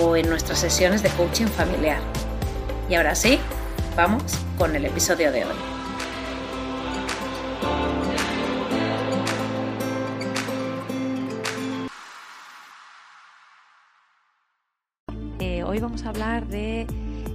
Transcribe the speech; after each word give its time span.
o 0.00 0.16
en 0.16 0.28
nuestras 0.28 0.58
sesiones 0.58 1.02
de 1.02 1.10
coaching 1.10 1.46
familiar. 1.46 2.00
Y 2.88 2.94
ahora 2.94 3.14
sí, 3.14 3.38
vamos 3.96 4.22
con 4.56 4.74
el 4.76 4.84
episodio 4.84 5.32
de 5.32 5.44
hoy. 5.44 5.54
Eh, 15.40 15.64
hoy 15.64 15.80
vamos 15.80 16.04
a 16.04 16.10
hablar 16.10 16.46
de 16.46 16.86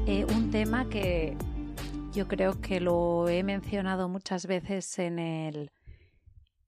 eh, 0.07 0.25
un 0.33 0.49
tema 0.51 0.87
que 0.89 1.37
yo 2.13 2.27
creo 2.27 2.59
que 2.61 2.79
lo 2.79 3.27
he 3.29 3.43
mencionado 3.43 4.09
muchas 4.09 4.47
veces 4.47 4.97
en 4.99 5.19
el 5.19 5.71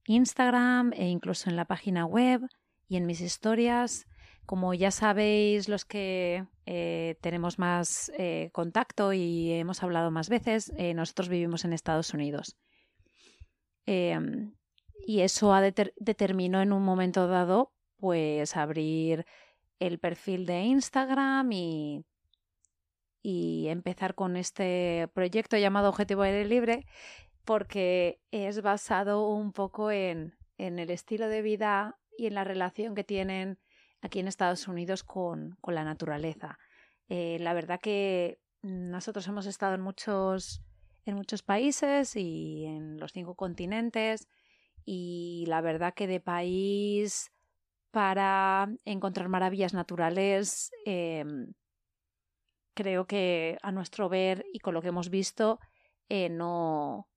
Instagram 0.06 0.92
e 0.94 1.08
incluso 1.08 1.50
en 1.50 1.56
la 1.56 1.66
página 1.66 2.06
web 2.06 2.42
y 2.88 2.98
en 2.98 3.06
mis 3.06 3.22
historias. 3.22 4.06
Como 4.50 4.74
ya 4.74 4.90
sabéis 4.90 5.70
los 5.70 5.86
que 5.86 6.44
eh, 6.66 7.18
tenemos 7.22 7.60
más 7.60 8.12
eh, 8.18 8.50
contacto 8.52 9.14
y 9.14 9.52
hemos 9.52 9.84
hablado 9.84 10.10
más 10.10 10.28
veces, 10.28 10.74
eh, 10.76 10.96
nosotros 10.96 11.30
vivimos 11.30 11.66
en 11.66 11.74
Estados 11.74 12.16
Unidos. 12.16 12.58
Em, 13.86 14.56
y 15.06 15.20
eso 15.20 15.54
ha 15.54 15.62
determinó 15.62 16.64
en 16.64 16.74
un 16.74 16.82
momento 16.82 17.28
dado 17.28 17.74
pues 17.98 18.58
abrir 18.58 19.28
el 19.78 20.00
perfil 20.00 20.48
de 20.48 20.62
Instagram 20.64 21.52
y, 21.52 22.06
empezar 23.22 24.16
con 24.16 24.36
este 24.36 25.10
proyecto 25.14 25.58
llamado 25.58 25.90
Objetivo 25.90 26.24
Aire 26.24 26.46
Libre 26.46 26.88
porque 27.46 28.20
es 28.32 28.64
basado 28.64 29.28
un 29.28 29.54
poco 29.54 29.92
en 29.92 30.34
el 30.58 30.90
estilo 30.90 31.28
de 31.28 31.44
vida 31.44 32.00
y 32.18 32.26
en 32.26 32.34
la 32.34 32.46
relación 32.46 32.96
que 32.96 33.04
tienen 33.04 33.60
aquí 34.02 34.20
en 34.20 34.28
Estados 34.28 34.68
Unidos 34.68 35.04
con, 35.04 35.58
con 35.62 35.76
la 35.76 35.84
naturaleza. 35.84 36.58
Eh, 37.10 37.38
la 37.40 37.54
verdad 37.54 37.80
que 37.82 38.40
nosotros 38.62 39.28
hemos 39.28 39.46
estado 39.46 39.76
en 39.76 39.82
muchos, 39.82 40.62
en 41.06 41.16
muchos 41.16 41.44
países 41.44 42.16
y 42.16 42.66
en 42.66 43.00
los 43.00 43.12
cinco 43.12 43.36
continentes 43.36 44.28
y 44.86 45.46
la 45.48 45.62
verdad 45.62 45.94
que 45.94 46.08
de 46.08 46.20
país 46.20 47.32
para 47.92 48.70
encontrar 48.86 49.30
maravillas 49.30 49.74
naturales 49.74 50.72
eh, 50.86 51.26
creo 52.76 53.08
que 53.08 53.58
a 53.62 53.72
nuestro 53.72 54.10
ver 54.10 54.46
y 54.54 54.60
con 54.60 54.74
lo 54.74 54.82
que 54.82 54.90
hemos 54.90 55.10
visto 55.10 55.60
eh, 56.10 56.30
no, 56.30 57.08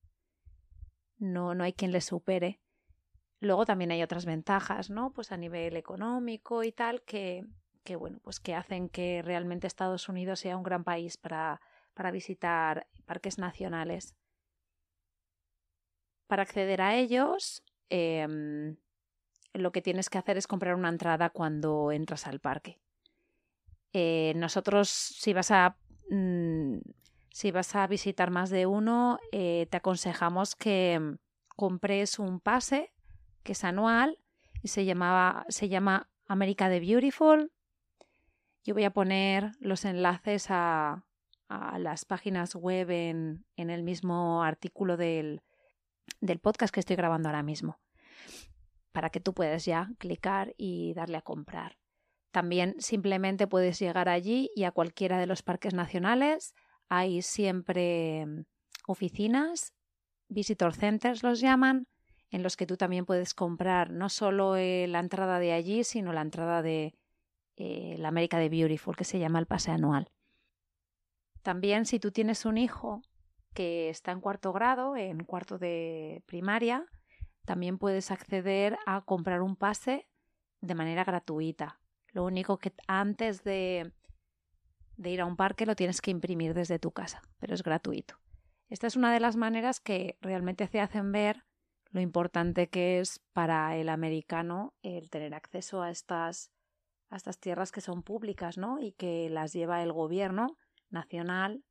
no, 1.18 1.54
no 1.54 1.64
hay 1.64 1.72
quien 1.72 1.92
le 1.92 2.00
supere. 2.00 2.61
Luego 3.42 3.66
también 3.66 3.90
hay 3.90 4.04
otras 4.04 4.24
ventajas, 4.24 4.88
¿no? 4.88 5.12
Pues 5.12 5.32
a 5.32 5.36
nivel 5.36 5.76
económico 5.76 6.62
y 6.62 6.70
tal, 6.70 7.02
que, 7.02 7.44
que 7.82 7.96
bueno, 7.96 8.20
pues 8.22 8.38
que 8.38 8.54
hacen 8.54 8.88
que 8.88 9.20
realmente 9.20 9.66
Estados 9.66 10.08
Unidos 10.08 10.38
sea 10.38 10.56
un 10.56 10.62
gran 10.62 10.84
país 10.84 11.16
para, 11.16 11.60
para 11.92 12.12
visitar 12.12 12.86
parques 13.04 13.38
nacionales. 13.38 14.14
Para 16.28 16.44
acceder 16.44 16.80
a 16.80 16.94
ellos, 16.94 17.64
eh, 17.90 18.76
lo 19.54 19.72
que 19.72 19.82
tienes 19.82 20.08
que 20.08 20.18
hacer 20.18 20.36
es 20.36 20.46
comprar 20.46 20.76
una 20.76 20.88
entrada 20.88 21.30
cuando 21.30 21.90
entras 21.90 22.28
al 22.28 22.38
parque. 22.38 22.78
Eh, 23.92 24.34
nosotros, 24.36 24.88
si 24.88 25.32
vas 25.32 25.50
a 25.50 25.76
mmm, 26.10 26.76
si 27.32 27.50
vas 27.50 27.74
a 27.74 27.88
visitar 27.88 28.30
más 28.30 28.50
de 28.50 28.66
uno, 28.66 29.18
eh, 29.32 29.66
te 29.68 29.78
aconsejamos 29.78 30.54
que 30.54 31.16
compres 31.56 32.20
un 32.20 32.38
pase 32.38 32.92
que 33.42 33.52
es 33.52 33.64
anual 33.64 34.18
y 34.62 34.68
se, 34.68 34.84
llamaba, 34.84 35.44
se 35.48 35.68
llama 35.68 36.10
América 36.26 36.68
the 36.68 36.80
Beautiful. 36.80 37.52
Yo 38.64 38.74
voy 38.74 38.84
a 38.84 38.92
poner 38.92 39.52
los 39.60 39.84
enlaces 39.84 40.46
a, 40.50 41.04
a 41.48 41.78
las 41.78 42.04
páginas 42.04 42.54
web 42.54 42.90
en, 42.90 43.44
en 43.56 43.70
el 43.70 43.82
mismo 43.82 44.42
artículo 44.42 44.96
del, 44.96 45.42
del 46.20 46.38
podcast 46.38 46.72
que 46.72 46.80
estoy 46.80 46.96
grabando 46.96 47.28
ahora 47.28 47.42
mismo, 47.42 47.80
para 48.92 49.10
que 49.10 49.20
tú 49.20 49.34
puedas 49.34 49.64
ya 49.64 49.90
clicar 49.98 50.54
y 50.56 50.94
darle 50.94 51.18
a 51.18 51.22
comprar. 51.22 51.76
También 52.30 52.76
simplemente 52.78 53.46
puedes 53.46 53.78
llegar 53.78 54.08
allí 54.08 54.50
y 54.56 54.64
a 54.64 54.72
cualquiera 54.72 55.18
de 55.18 55.26
los 55.26 55.42
parques 55.42 55.74
nacionales. 55.74 56.54
Hay 56.88 57.20
siempre 57.20 58.24
mm, 58.24 58.44
oficinas, 58.86 59.74
visitor 60.28 60.74
centers 60.74 61.22
los 61.22 61.40
llaman, 61.40 61.86
en 62.32 62.42
los 62.42 62.56
que 62.56 62.66
tú 62.66 62.76
también 62.76 63.04
puedes 63.04 63.34
comprar 63.34 63.90
no 63.90 64.08
solo 64.08 64.56
eh, 64.56 64.86
la 64.88 65.00
entrada 65.00 65.38
de 65.38 65.52
allí, 65.52 65.84
sino 65.84 66.14
la 66.14 66.22
entrada 66.22 66.62
de 66.62 66.94
eh, 67.56 67.94
la 67.98 68.08
América 68.08 68.38
de 68.38 68.48
Beautiful, 68.48 68.96
que 68.96 69.04
se 69.04 69.18
llama 69.18 69.38
el 69.38 69.46
pase 69.46 69.70
anual. 69.70 70.10
También 71.42 71.84
si 71.84 72.00
tú 72.00 72.10
tienes 72.10 72.46
un 72.46 72.56
hijo 72.56 73.02
que 73.52 73.90
está 73.90 74.12
en 74.12 74.22
cuarto 74.22 74.54
grado, 74.54 74.96
en 74.96 75.24
cuarto 75.24 75.58
de 75.58 76.22
primaria, 76.24 76.86
también 77.44 77.76
puedes 77.76 78.10
acceder 78.10 78.78
a 78.86 79.02
comprar 79.02 79.42
un 79.42 79.54
pase 79.54 80.08
de 80.62 80.74
manera 80.74 81.04
gratuita. 81.04 81.80
Lo 82.12 82.24
único 82.24 82.56
que 82.56 82.72
antes 82.86 83.44
de, 83.44 83.92
de 84.96 85.10
ir 85.10 85.20
a 85.20 85.26
un 85.26 85.36
parque 85.36 85.66
lo 85.66 85.76
tienes 85.76 86.00
que 86.00 86.10
imprimir 86.10 86.54
desde 86.54 86.78
tu 86.78 86.92
casa, 86.92 87.20
pero 87.38 87.52
es 87.52 87.62
gratuito. 87.62 88.16
Esta 88.70 88.86
es 88.86 88.96
una 88.96 89.12
de 89.12 89.20
las 89.20 89.36
maneras 89.36 89.80
que 89.80 90.16
realmente 90.22 90.66
te 90.66 90.80
hacen 90.80 91.12
ver 91.12 91.44
lo 91.92 92.00
importante 92.00 92.68
que 92.68 93.00
es 93.00 93.20
para 93.32 93.76
el 93.76 93.88
americano 93.88 94.74
el 94.82 95.10
tener 95.10 95.34
acceso 95.34 95.82
a 95.82 95.90
estas, 95.90 96.50
a 97.10 97.16
estas 97.16 97.38
tierras 97.38 97.70
que 97.70 97.82
son 97.82 98.02
públicas, 98.02 98.56
¿no? 98.56 98.80
Y 98.80 98.92
que 98.92 99.28
las 99.30 99.52
lleva 99.52 99.82
el 99.82 99.92
gobierno 99.92 100.56
nacional 100.90 101.62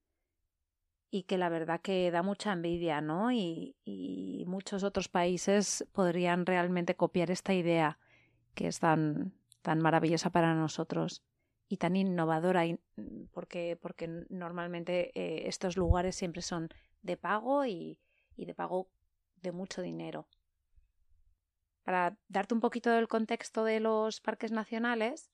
y 1.10 1.24
que 1.24 1.38
la 1.38 1.50
verdad 1.50 1.82
que 1.82 2.10
da 2.12 2.22
mucha 2.22 2.54
envidia, 2.54 3.02
¿no? 3.02 3.32
Y, 3.32 3.76
y 3.84 4.46
muchos 4.48 4.84
otros 4.84 5.10
países 5.10 5.86
podrían 5.92 6.46
realmente 6.46 6.96
copiar 6.96 7.32
esta 7.32 7.54
idea 7.54 8.00
que 8.54 8.68
es 8.68 8.80
tan, 8.80 9.34
tan 9.62 9.80
maravillosa 9.80 10.30
para 10.30 10.54
nosotros 10.54 11.24
y 11.68 11.78
tan 11.78 11.96
innovadora, 11.96 12.64
porque, 13.32 13.78
porque 13.82 14.26
normalmente 14.30 15.12
eh, 15.16 15.48
estos 15.48 15.78
lugares 15.78 16.16
siempre 16.16 16.42
son 16.42 16.70
de 17.02 17.18
pago 17.18 17.66
y, 17.66 17.98
y 18.36 18.46
de 18.46 18.54
pago 18.54 18.90
de 19.42 19.52
mucho 19.52 19.82
dinero. 19.82 20.28
Para 21.84 22.18
darte 22.28 22.54
un 22.54 22.60
poquito 22.62 22.92
del 22.92 23.08
contexto 23.08 23.64
de 23.64 23.80
los 23.80 24.22
parques 24.22 24.52
nacionales, 24.52 25.30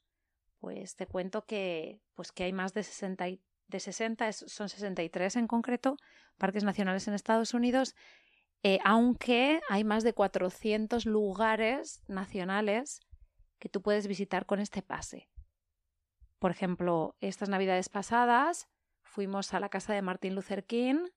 pues 0.60 0.96
te 0.96 1.06
cuento 1.06 1.46
que, 1.46 2.02
pues 2.14 2.32
que 2.32 2.44
hay 2.44 2.54
más 2.54 2.74
de 2.74 2.84
60, 2.84 3.26
de 3.68 3.80
60, 3.80 4.32
son 4.32 4.70
63 4.70 5.36
en 5.36 5.48
concreto, 5.48 5.98
parques 6.38 6.64
nacionales 6.64 7.08
en 7.08 7.14
Estados 7.14 7.54
Unidos, 7.54 7.96
eh, 8.64 8.80
aunque 8.84 9.62
hay 9.70 9.84
más 9.84 10.04
de 10.04 10.14
400 10.14 11.06
lugares 11.06 12.04
nacionales 12.08 13.02
que 13.60 13.70
tú 13.70 13.82
puedes 13.82 14.08
visitar 14.08 14.46
con 14.46 14.60
este 14.60 14.82
pase. 14.82 15.30
Por 16.40 16.52
ejemplo, 16.52 17.16
estas 17.20 17.50
navidades 17.50 17.90
pasadas 17.90 18.68
fuimos 19.04 19.54
a 19.54 19.60
la 19.60 19.70
casa 19.70 19.94
de 19.94 20.02
Martin 20.02 20.36
Luther 20.36 20.66
King 20.66 21.08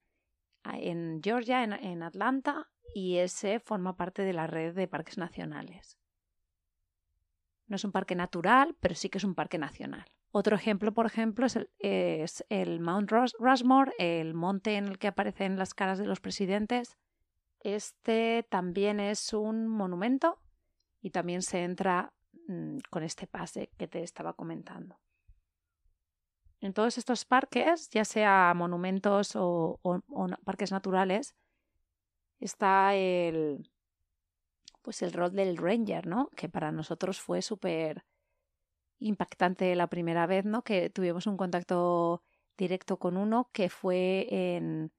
en 0.65 1.21
Georgia, 1.23 1.63
en, 1.65 1.73
en 1.73 2.03
Atlanta, 2.03 2.71
y 2.95 3.17
ese 3.17 3.61
forma 3.61 3.97
parte 3.97 4.23
de 4.23 4.33
la 4.33 4.47
red 4.47 4.75
de 4.75 4.89
parques 4.89 5.19
nacionales. 5.19 5.99
No 7.67 7.77
es 7.77 7.85
un 7.85 7.93
parque 7.93 8.15
natural, 8.15 8.77
pero 8.81 8.95
sí 8.95 9.09
que 9.09 9.19
es 9.19 9.25
un 9.25 9.35
parque 9.35 9.59
nacional. 9.59 10.11
Otro 10.33 10.55
ejemplo, 10.55 10.93
por 10.93 11.07
ejemplo, 11.07 11.47
es 11.79 12.45
el, 12.49 12.81
Mount 12.81 13.11
Rushmore, 13.11 13.93
el 13.99 14.35
monte 14.35 14.77
en 14.77 14.87
el 14.87 14.99
que 14.99 15.09
aparecen 15.09 15.59
las 15.59 15.75
caras 15.75 15.99
de 15.99 16.07
los 16.07 16.21
presidentes. 16.21 16.97
Este 17.61 18.47
también 18.49 19.01
es 19.01 19.33
un 19.33 19.67
monumento 19.67 20.39
y 21.01 21.11
también 21.11 21.43
se 21.43 21.65
entra 21.65 22.13
mm, 22.47 22.79
con 22.91 23.03
este 23.03 23.27
pase 23.27 23.71
que 23.77 23.89
te 23.89 24.03
estaba 24.03 24.35
comentando. 24.35 25.01
En 26.61 26.75
todos 26.75 26.99
estos 26.99 27.25
parques, 27.25 27.89
ya 27.91 28.05
sea 28.05 28.53
monumentos 28.55 29.33
o, 29.35 29.81
parques 30.45 30.71
naturales, 30.71 31.35
está 32.41 32.97
el, 32.97 33.71
pues 34.83 35.03
el 35.03 35.13
rol 35.13 35.33
del 35.33 35.57
ranger, 35.57 36.07
¿no? 36.07 36.31
Que 36.37 36.49
para 36.49 36.71
nosotros 36.73 37.21
fue 37.21 37.43
súper 37.43 38.05
impactante 38.99 39.77
la 39.77 39.89
primera 39.89 40.27
vez, 40.27 40.45
¿no? 40.45 40.63
Que 40.63 40.91
tuvimos 40.91 41.27
un 41.27 41.37
contacto 41.37 42.23
directo 42.57 42.99
con 42.99 43.17
uno 43.17 43.51
que 43.53 43.69
fue 43.69 44.27
en, 44.31 44.93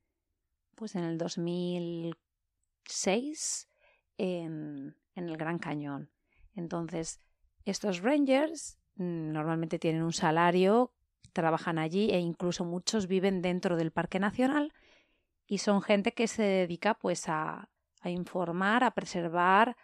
pues 0.76 0.96
en 0.96 1.04
el 1.04 1.18
2006 1.18 3.70
en, 4.18 4.96
en 5.16 5.30
el 5.30 5.38
Gran 5.38 5.60
Cañón. 5.60 6.12
Entonces, 6.56 7.20
estos 7.66 8.02
rangers 8.02 8.80
mm, 8.96 9.32
normalmente 9.32 9.80
tienen 9.80 10.04
un 10.04 10.14
salario 10.14 10.94
trabajan 11.34 11.80
allí 11.80 12.12
e 12.12 12.20
incluso 12.20 12.66
muchos 12.66 13.08
viven 13.08 13.42
dentro 13.42 13.78
del 13.78 13.92
Parque 13.92 14.20
Nacional 14.20 14.74
y 15.52 15.58
son 15.58 15.82
gente 15.82 16.14
que 16.14 16.28
se 16.28 16.44
dedica 16.44 16.94
pues 16.94 17.28
a, 17.28 17.70
a 18.00 18.10
informar, 18.10 18.86
a 18.86 18.92
preservar, 18.92 19.76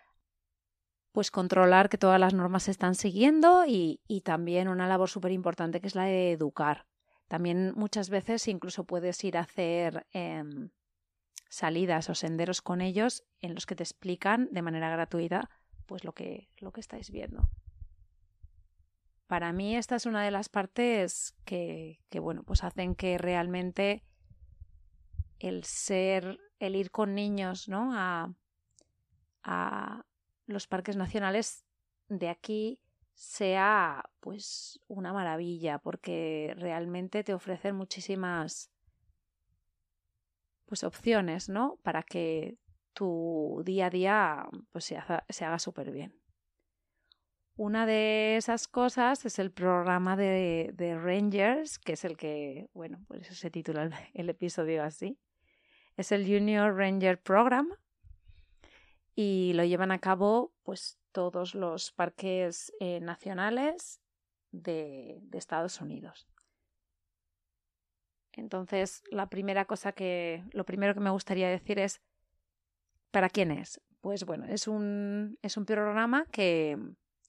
pues 1.12 1.30
controlar 1.30 1.90
que 1.90 1.98
todas 1.98 2.22
las 2.22 2.34
normas 2.34 2.64
se 2.64 2.72
están 2.72 2.96
siguiendo 2.96 3.66
y, 3.68 4.00
y 4.08 4.22
también 4.22 4.70
una 4.70 4.88
labor 4.88 5.10
súper 5.10 5.34
importante 5.34 5.82
que 5.82 5.88
es 5.88 5.96
la 5.96 6.06
de 6.06 6.32
educar. 6.32 6.86
También 7.28 7.74
muchas 7.76 8.10
veces 8.10 8.48
incluso 8.48 8.86
puedes 8.86 9.22
ir 9.26 9.36
a 9.36 9.42
hacer 9.42 10.08
em, 10.14 10.70
salidas 11.50 12.10
o 12.10 12.16
senderos 12.16 12.62
con 12.62 12.80
ellos 12.80 13.26
en 13.42 13.54
los 13.54 13.66
que 13.66 13.76
te 13.76 13.84
explican 13.84 14.48
de 14.54 14.62
manera 14.62 14.90
gratuita 14.90 15.50
pues 15.86 16.06
lo 16.06 16.14
que, 16.14 16.50
lo 16.60 16.72
que 16.72 16.80
estáis 16.80 17.12
viendo 17.12 17.50
para 19.28 19.52
mí 19.52 19.76
esta 19.76 19.98
es 19.98 20.06
una 20.06 20.24
de 20.24 20.32
las 20.32 20.48
partes 20.48 21.36
que, 21.44 22.00
que, 22.10 22.20
bueno, 22.20 22.44
pues 22.44 22.64
hacen 22.64 22.96
que 22.96 23.18
realmente 23.18 24.06
el 25.40 25.64
ser, 25.64 26.40
el 26.60 26.76
ir 26.76 26.92
con 26.92 27.16
niños, 27.16 27.68
¿no? 27.70 27.92
A, 27.94 28.34
a 29.44 30.06
los 30.46 30.68
parques 30.68 30.96
nacionales 30.96 31.66
de 32.10 32.30
aquí 32.30 32.80
sea 33.14 34.04
pues 34.20 34.80
una 34.88 35.12
maravilla 35.12 35.80
porque 35.80 36.54
realmente 36.58 37.24
te 37.24 37.34
ofrecen 37.34 37.76
muchísimas 37.76 38.72
pues 40.66 40.84
opciones, 40.84 41.50
¿no? 41.50 41.80
Para 41.82 42.04
que 42.04 42.58
tu 42.94 43.62
día 43.66 43.88
a 43.88 43.90
día 43.90 44.50
pues 44.72 44.86
se, 44.86 44.98
haga, 44.98 45.26
se 45.30 45.46
haga 45.46 45.60
súper 45.60 45.92
bien. 45.92 46.20
Una 47.58 47.88
de 47.88 48.38
esas 48.38 48.68
cosas 48.68 49.26
es 49.26 49.40
el 49.40 49.52
programa 49.52 50.16
de, 50.16 51.00
Rangers, 51.02 51.80
que 51.80 51.94
es 51.94 52.06
el 52.06 52.16
que, 52.16 52.70
bueno, 52.72 53.04
por 53.08 53.18
eso 53.18 53.34
se 53.34 53.50
titula 53.50 53.90
el, 54.14 54.30
episodio 54.30 54.84
así. 54.84 55.18
Es 55.98 56.12
el 56.12 56.26
Junior 56.26 56.74
Ranger 56.74 57.20
Program 57.22 57.70
y 59.16 59.52
lo 59.54 59.66
llevan 59.66 59.92
a 59.92 60.00
cabo 60.00 60.54
pues 60.64 60.98
todos 61.12 61.56
los 61.56 61.92
parques 61.92 62.72
eh, 62.80 63.00
nacionales 63.02 64.00
de, 64.52 65.20
de 65.24 65.38
Estados 65.38 65.82
Unidos. 65.82 66.28
Entonces, 68.34 69.04
la 69.10 69.28
primera 69.28 69.66
cosa 69.66 69.92
que, 69.92 70.44
lo 70.52 70.64
primero 70.64 70.94
que 70.94 71.00
me 71.00 71.10
gustaría 71.10 71.50
decir 71.50 71.80
es, 71.80 72.02
¿para 73.10 73.30
quién 73.30 73.50
es? 73.50 73.82
Pues 74.00 74.26
bueno, 74.26 74.46
es 74.46 74.68
un, 74.68 75.40
es 75.42 75.58
un 75.58 75.66
programa 75.66 76.28
que, 76.32 76.78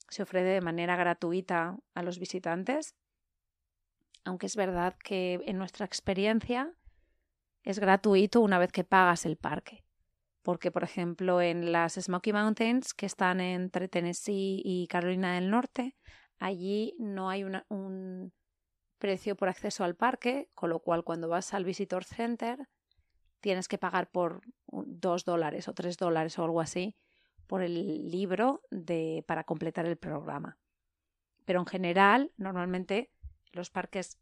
se 0.09 0.23
ofrece 0.23 0.47
de 0.47 0.61
manera 0.61 0.97
gratuita 0.97 1.79
a 1.94 2.03
los 2.03 2.19
visitantes, 2.19 2.94
aunque 4.25 4.47
es 4.47 4.56
verdad 4.56 4.97
que 5.03 5.41
en 5.44 5.59
nuestra 5.59 5.87
experiencia 5.87 6.75
es 7.62 7.78
gratuito 7.78 8.40
una 8.40 8.58
vez 8.58 8.72
que 8.72 8.84
pagas 8.84 9.26
el 9.26 9.37
parque. 9.37 9.84
Porque, 10.43 10.70
por 10.70 10.84
ejemplo, 10.84 11.43
en 11.43 11.72
las 11.72 11.94
Smoky 11.94 12.32
Mountains, 12.32 12.94
que 12.94 13.06
están 13.06 13.40
entre 13.40 13.88
Tennessee 13.88 14.62
y 14.64 14.87
Carolina 14.87 15.34
del 15.34 15.50
Norte, 15.50 15.96
allí 16.38 16.94
no 16.99 17.28
hay 17.28 17.44
un 17.44 18.32
precio 18.99 19.37
por 19.37 19.49
acceso 19.49 19.84
al 19.84 19.96
parque, 19.96 20.50
con 20.55 20.70
lo 20.70 20.81
cual 20.81 21.05
cuando 21.05 21.28
vas 21.28 21.55
al 21.55 21.64
Visitor 21.64 22.05
Center 22.05 22.69
tienes 23.40 23.69
que 23.69 23.78
pagar 23.78 24.11
por 24.11 24.40
dos 24.66 25.25
dólares 25.25 25.69
o 25.69 25.75
tres 25.75 25.96
dólares 25.96 26.38
o 26.38 26.44
algo 26.44 26.61
así 26.61 26.96
por 27.46 27.62
el 27.62 28.11
libro 28.11 28.62
de, 28.70 29.25
para 29.26 29.44
completar 29.44 29.87
el 29.87 29.96
programa. 29.96 30.58
Pero 31.44 31.61
en 31.61 31.66
general, 31.66 32.32
normalmente 32.37 33.11
los 33.52 33.70
parques 33.70 34.19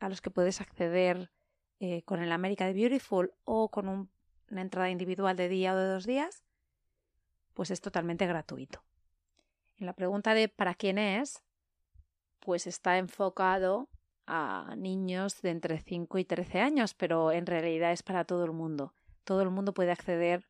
a 0.00 0.08
los 0.08 0.20
que 0.20 0.30
puedes 0.30 0.60
acceder 0.60 1.30
eh, 1.80 2.02
con 2.02 2.22
el 2.22 2.32
América 2.32 2.66
de 2.66 2.72
Beautiful 2.72 3.32
o 3.44 3.68
con 3.68 4.10
una 4.50 4.60
entrada 4.60 4.90
individual 4.90 5.36
de 5.36 5.48
día 5.48 5.74
o 5.74 5.76
de 5.76 5.86
dos 5.86 6.06
días, 6.06 6.44
pues 7.54 7.70
es 7.70 7.80
totalmente 7.80 8.26
gratuito. 8.26 8.82
En 9.76 9.86
la 9.86 9.92
pregunta 9.92 10.34
de 10.34 10.48
¿para 10.48 10.74
quién 10.74 10.98
es? 10.98 11.42
Pues 12.40 12.66
está 12.66 12.98
enfocado 12.98 13.88
a 14.26 14.74
niños 14.76 15.40
de 15.40 15.50
entre 15.50 15.78
5 15.78 16.18
y 16.18 16.24
13 16.24 16.60
años, 16.60 16.94
pero 16.94 17.32
en 17.32 17.46
realidad 17.46 17.92
es 17.92 18.02
para 18.02 18.24
todo 18.24 18.44
el 18.44 18.52
mundo. 18.52 18.92
Todo 19.24 19.42
el 19.42 19.50
mundo 19.50 19.72
puede 19.72 19.92
acceder 19.92 20.46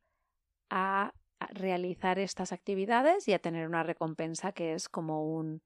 a 0.69 1.13
realizar 1.51 2.19
estas 2.19 2.51
actividades 2.51 3.27
y 3.27 3.33
a 3.33 3.39
tener 3.39 3.67
una 3.67 3.83
recompensa 3.83 4.51
que 4.51 4.73
es 4.73 4.89
como 4.89 5.33
un 5.33 5.61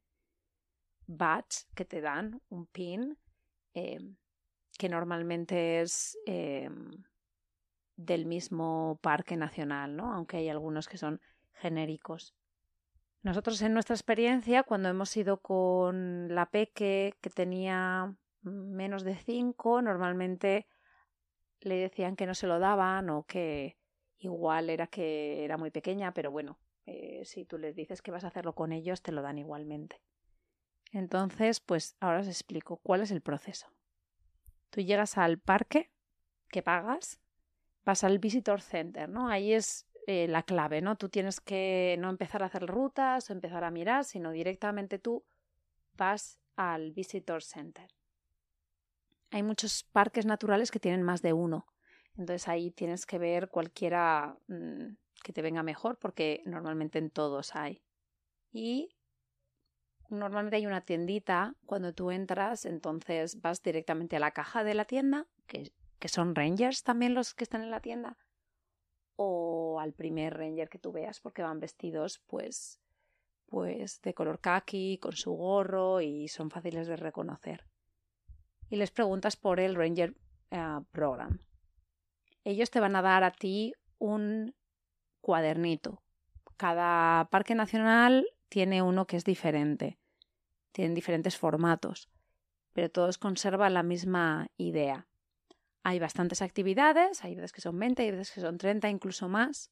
badge 1.07 1.65
que 1.75 1.85
te 1.85 2.01
dan, 2.01 2.41
un 2.49 2.67
pin, 2.67 3.17
eh, 3.73 3.99
que 4.83 4.89
normalmente 4.89 5.79
es 5.79 6.17
eh, 6.25 6.69
del 7.95 8.25
mismo 8.25 8.99
parque 9.01 9.37
nacional, 9.37 9.95
¿no? 9.95 10.11
aunque 10.11 10.35
hay 10.35 10.49
algunos 10.49 10.89
que 10.89 10.97
son 10.97 11.21
genéricos. 11.53 12.35
Nosotros 13.21 13.61
en 13.61 13.73
nuestra 13.73 13.95
experiencia, 13.95 14.63
cuando 14.63 14.89
hemos 14.89 15.15
ido 15.15 15.37
con 15.37 16.35
la 16.35 16.47
Peque, 16.47 17.15
que 17.21 17.29
tenía 17.29 18.13
menos 18.41 19.05
de 19.05 19.15
5, 19.15 19.81
normalmente 19.81 20.67
le 21.61 21.75
decían 21.75 22.17
que 22.17 22.25
no 22.25 22.35
se 22.35 22.47
lo 22.47 22.59
daban 22.59 23.09
o 23.09 23.23
que 23.23 23.77
igual 24.17 24.69
era 24.69 24.87
que 24.87 25.45
era 25.45 25.55
muy 25.55 25.71
pequeña, 25.71 26.13
pero 26.13 26.29
bueno, 26.29 26.59
eh, 26.85 27.21
si 27.23 27.45
tú 27.45 27.57
les 27.57 27.73
dices 27.73 28.01
que 28.01 28.11
vas 28.11 28.25
a 28.25 28.27
hacerlo 28.27 28.53
con 28.53 28.73
ellos, 28.73 29.01
te 29.01 29.13
lo 29.13 29.21
dan 29.21 29.37
igualmente. 29.37 30.01
Entonces, 30.91 31.61
pues 31.61 31.95
ahora 32.01 32.19
os 32.19 32.27
explico 32.27 32.81
cuál 32.83 32.99
es 32.99 33.11
el 33.11 33.21
proceso. 33.21 33.67
Tú 34.73 34.81
llegas 34.81 35.19
al 35.19 35.37
parque, 35.37 35.91
que 36.49 36.63
pagas, 36.63 37.21
vas 37.85 38.03
al 38.03 38.17
Visitor 38.17 38.59
Center, 38.59 39.07
¿no? 39.07 39.29
Ahí 39.29 39.53
es 39.53 39.87
eh, 40.07 40.27
la 40.27 40.41
clave, 40.41 40.81
¿no? 40.81 40.95
Tú 40.95 41.09
tienes 41.09 41.39
que 41.39 41.95
no 41.99 42.09
empezar 42.09 42.41
a 42.41 42.47
hacer 42.47 42.65
rutas 42.65 43.29
o 43.29 43.33
empezar 43.33 43.63
a 43.63 43.69
mirar, 43.69 44.03
sino 44.03 44.31
directamente 44.31 44.97
tú 44.97 45.23
vas 45.95 46.39
al 46.55 46.91
Visitor 46.91 47.43
Center. 47.43 47.87
Hay 49.29 49.43
muchos 49.43 49.83
parques 49.83 50.25
naturales 50.25 50.71
que 50.71 50.79
tienen 50.79 51.03
más 51.03 51.21
de 51.21 51.33
uno. 51.33 51.67
Entonces 52.17 52.47
ahí 52.47 52.71
tienes 52.71 53.05
que 53.05 53.19
ver 53.19 53.49
cualquiera 53.49 54.39
mm, 54.47 54.95
que 55.23 55.33
te 55.33 55.43
venga 55.43 55.61
mejor 55.61 55.99
porque 55.99 56.41
normalmente 56.47 56.97
en 56.97 57.11
todos 57.11 57.55
hay. 57.55 57.83
Y 58.51 58.95
normalmente 60.13 60.57
hay 60.57 60.65
una 60.65 60.81
tiendita 60.81 61.55
cuando 61.65 61.93
tú 61.93 62.11
entras, 62.11 62.65
entonces 62.65 63.41
vas 63.41 63.61
directamente 63.61 64.15
a 64.15 64.19
la 64.19 64.31
caja 64.31 64.63
de 64.63 64.73
la 64.73 64.85
tienda, 64.85 65.27
que, 65.47 65.71
que 65.99 66.07
son 66.07 66.35
rangers 66.35 66.83
también 66.83 67.13
los 67.13 67.33
que 67.33 67.43
están 67.43 67.61
en 67.61 67.71
la 67.71 67.81
tienda, 67.81 68.17
o 69.15 69.79
al 69.79 69.93
primer 69.93 70.37
ranger 70.37 70.69
que 70.69 70.79
tú 70.79 70.91
veas 70.91 71.19
porque 71.19 71.43
van 71.43 71.59
vestidos 71.59 72.19
pues 72.27 72.79
pues 73.47 74.01
de 74.01 74.15
color 74.15 74.39
khaki, 74.39 74.97
con 74.97 75.11
su 75.11 75.31
gorro 75.33 76.01
y 76.01 76.27
son 76.27 76.49
fáciles 76.49 76.87
de 76.87 76.95
reconocer. 76.95 77.67
Y 78.67 78.77
les 78.77 78.89
preguntas 78.89 79.35
por 79.35 79.59
el 79.59 79.75
Ranger 79.75 80.15
eh, 80.49 80.79
Program 80.91 81.39
ellos 82.43 82.69
te 82.71 82.79
van 82.79 82.95
a 82.95 83.01
dar 83.01 83.23
a 83.23 83.31
ti 83.31 83.73
un 83.99 84.55
cuadernito. 85.21 86.01
Cada 86.57 87.29
parque 87.29 87.55
nacional 87.55 88.27
tiene 88.49 88.81
uno 88.81 89.07
que 89.07 89.17
es 89.17 89.23
diferente. 89.23 89.97
Tienen 90.73 90.93
diferentes 90.93 91.37
formatos, 91.37 92.09
pero 92.73 92.89
todos 92.89 93.17
conservan 93.17 93.73
la 93.73 93.83
misma 93.83 94.47
idea. 94.57 95.07
Hay 95.83 95.99
bastantes 95.99 96.41
actividades, 96.41 97.23
hay 97.23 97.35
veces 97.35 97.53
que 97.53 97.61
son 97.61 97.79
20, 97.79 98.03
hay 98.03 98.11
veces 98.11 98.31
que 98.31 98.41
son 98.41 98.57
30, 98.57 98.89
incluso 98.89 99.29
más. 99.29 99.71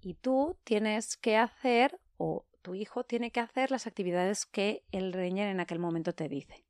Y 0.00 0.14
tú 0.14 0.56
tienes 0.64 1.16
que 1.16 1.36
hacer 1.36 2.00
o 2.16 2.46
tu 2.62 2.74
hijo 2.74 3.04
tiene 3.04 3.30
que 3.30 3.40
hacer 3.40 3.70
las 3.70 3.86
actividades 3.86 4.46
que 4.46 4.82
el 4.90 5.12
ranger 5.12 5.48
en 5.48 5.60
aquel 5.60 5.78
momento 5.78 6.14
te 6.14 6.28
dice. 6.28 6.64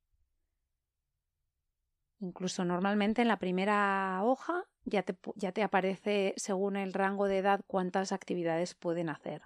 Incluso 2.19 2.65
normalmente 2.65 3.23
en 3.23 3.29
la 3.29 3.39
primera 3.39 4.21
hoja 4.25 4.65
ya 4.85 5.03
te, 5.03 5.17
ya 5.37 5.53
te 5.53 5.63
aparece 5.63 6.35
según 6.37 6.77
el 6.77 6.93
rango 6.93 7.27
de 7.27 7.39
edad 7.39 7.63
cuántas 7.67 8.13
actividades 8.13 8.75
pueden 8.75 9.09
hacer. 9.09 9.43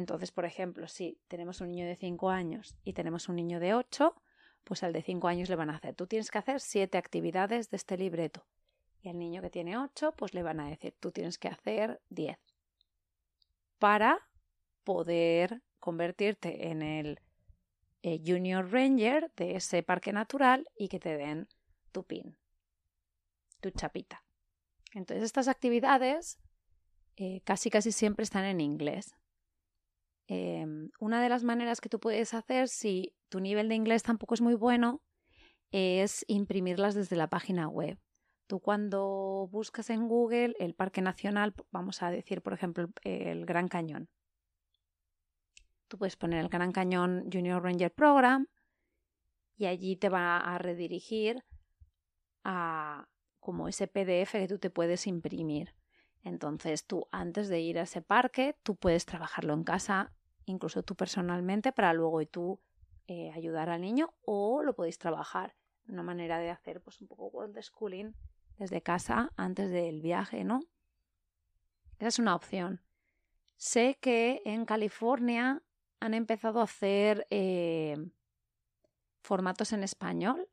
Entonces, 0.00 0.32
por 0.32 0.46
ejemplo, 0.46 0.88
si 0.88 1.18
tenemos 1.28 1.60
un 1.60 1.68
niño 1.68 1.84
de 1.84 1.94
5 1.94 2.30
años 2.30 2.74
y 2.84 2.94
tenemos 2.94 3.28
un 3.28 3.36
niño 3.36 3.60
de 3.60 3.74
8, 3.74 4.14
pues 4.64 4.82
al 4.82 4.94
de 4.94 5.02
5 5.02 5.28
años 5.28 5.50
le 5.50 5.56
van 5.56 5.68
a 5.68 5.76
hacer, 5.76 5.94
tú 5.94 6.06
tienes 6.06 6.30
que 6.30 6.38
hacer 6.38 6.60
7 6.60 6.96
actividades 6.96 7.68
de 7.68 7.76
este 7.76 7.98
libreto. 7.98 8.46
Y 9.02 9.10
al 9.10 9.18
niño 9.18 9.42
que 9.42 9.50
tiene 9.50 9.76
8, 9.76 10.12
pues 10.16 10.32
le 10.32 10.42
van 10.42 10.58
a 10.58 10.70
decir, 10.70 10.94
tú 11.00 11.12
tienes 11.12 11.36
que 11.36 11.48
hacer 11.48 12.00
10. 12.08 12.38
Para 13.78 14.26
poder 14.84 15.60
convertirte 15.80 16.68
en 16.68 16.80
el 16.80 17.20
eh, 18.02 18.22
Junior 18.26 18.72
Ranger 18.72 19.30
de 19.36 19.56
ese 19.56 19.82
parque 19.82 20.14
natural 20.14 20.66
y 20.78 20.88
que 20.88 20.98
te 20.98 21.14
den 21.18 21.46
tu 21.92 22.04
pin, 22.04 22.38
tu 23.60 23.70
chapita. 23.70 24.24
Entonces 24.94 25.24
estas 25.24 25.46
actividades 25.46 26.38
eh, 27.16 27.42
casi 27.44 27.68
casi 27.68 27.92
siempre 27.92 28.22
están 28.22 28.46
en 28.46 28.62
inglés. 28.62 29.14
Em, 30.32 30.92
una 31.00 31.20
de 31.20 31.28
las 31.28 31.42
maneras 31.42 31.80
que 31.80 31.88
tú 31.88 31.98
puedes 31.98 32.34
hacer 32.34 32.68
si 32.68 33.16
tu 33.30 33.40
nivel 33.40 33.68
de 33.68 33.74
inglés 33.74 34.04
tampoco 34.04 34.34
es 34.34 34.40
muy 34.40 34.54
bueno 34.54 35.02
es 35.72 36.24
imprimirlas 36.28 36.94
desde 36.94 37.16
la 37.16 37.28
página 37.28 37.66
web. 37.66 37.98
Tú 38.46 38.60
cuando 38.60 39.48
buscas 39.50 39.90
en 39.90 40.06
Google 40.06 40.54
el 40.60 40.76
Parque 40.76 41.02
Nacional, 41.02 41.52
vamos 41.72 42.00
a 42.04 42.12
decir 42.12 42.42
por 42.42 42.52
ejemplo 42.52 42.90
el 43.02 43.44
Gran 43.44 43.66
Cañón. 43.66 44.08
Tú 45.88 45.98
puedes 45.98 46.14
poner 46.14 46.38
el 46.38 46.48
Gran 46.48 46.70
Cañón 46.70 47.24
Junior 47.32 47.60
Ranger 47.60 47.92
Program 47.92 48.46
y 49.56 49.66
allí 49.66 49.96
te 49.96 50.10
va 50.10 50.36
a 50.38 50.58
redirigir 50.58 51.42
a 52.44 53.08
como 53.40 53.66
ese 53.66 53.88
PDF 53.88 54.30
que 54.30 54.46
tú 54.46 54.60
te 54.60 54.70
puedes 54.70 55.08
imprimir. 55.08 55.74
Entonces 56.22 56.86
tú 56.86 57.08
antes 57.10 57.48
de 57.48 57.58
ir 57.58 57.80
a 57.80 57.82
ese 57.82 58.00
parque, 58.00 58.56
tú 58.62 58.76
puedes 58.76 59.06
trabajarlo 59.06 59.54
en 59.54 59.64
casa, 59.64 60.12
incluso 60.50 60.82
tú 60.82 60.94
personalmente, 60.94 61.72
para 61.72 61.92
luego 61.92 62.20
y 62.20 62.26
tú 62.26 62.60
eh, 63.06 63.30
ayudar 63.34 63.70
al 63.70 63.80
niño 63.80 64.14
o 64.22 64.62
lo 64.62 64.74
podéis 64.74 64.98
trabajar. 64.98 65.54
Una 65.88 66.02
manera 66.02 66.38
de 66.38 66.50
hacer 66.50 66.80
pues 66.82 67.00
un 67.00 67.08
poco 67.08 67.26
world 67.28 67.60
schooling 67.62 68.12
desde 68.58 68.82
casa 68.82 69.32
antes 69.36 69.70
del 69.70 70.02
viaje, 70.02 70.44
¿no? 70.44 70.60
Esa 71.98 72.08
es 72.08 72.18
una 72.18 72.34
opción. 72.34 72.80
Sé 73.56 73.98
que 74.00 74.42
en 74.44 74.64
California 74.64 75.62
han 76.00 76.14
empezado 76.14 76.60
a 76.60 76.64
hacer 76.64 77.26
eh, 77.30 77.96
formatos 79.22 79.72
en 79.72 79.82
español 79.82 80.48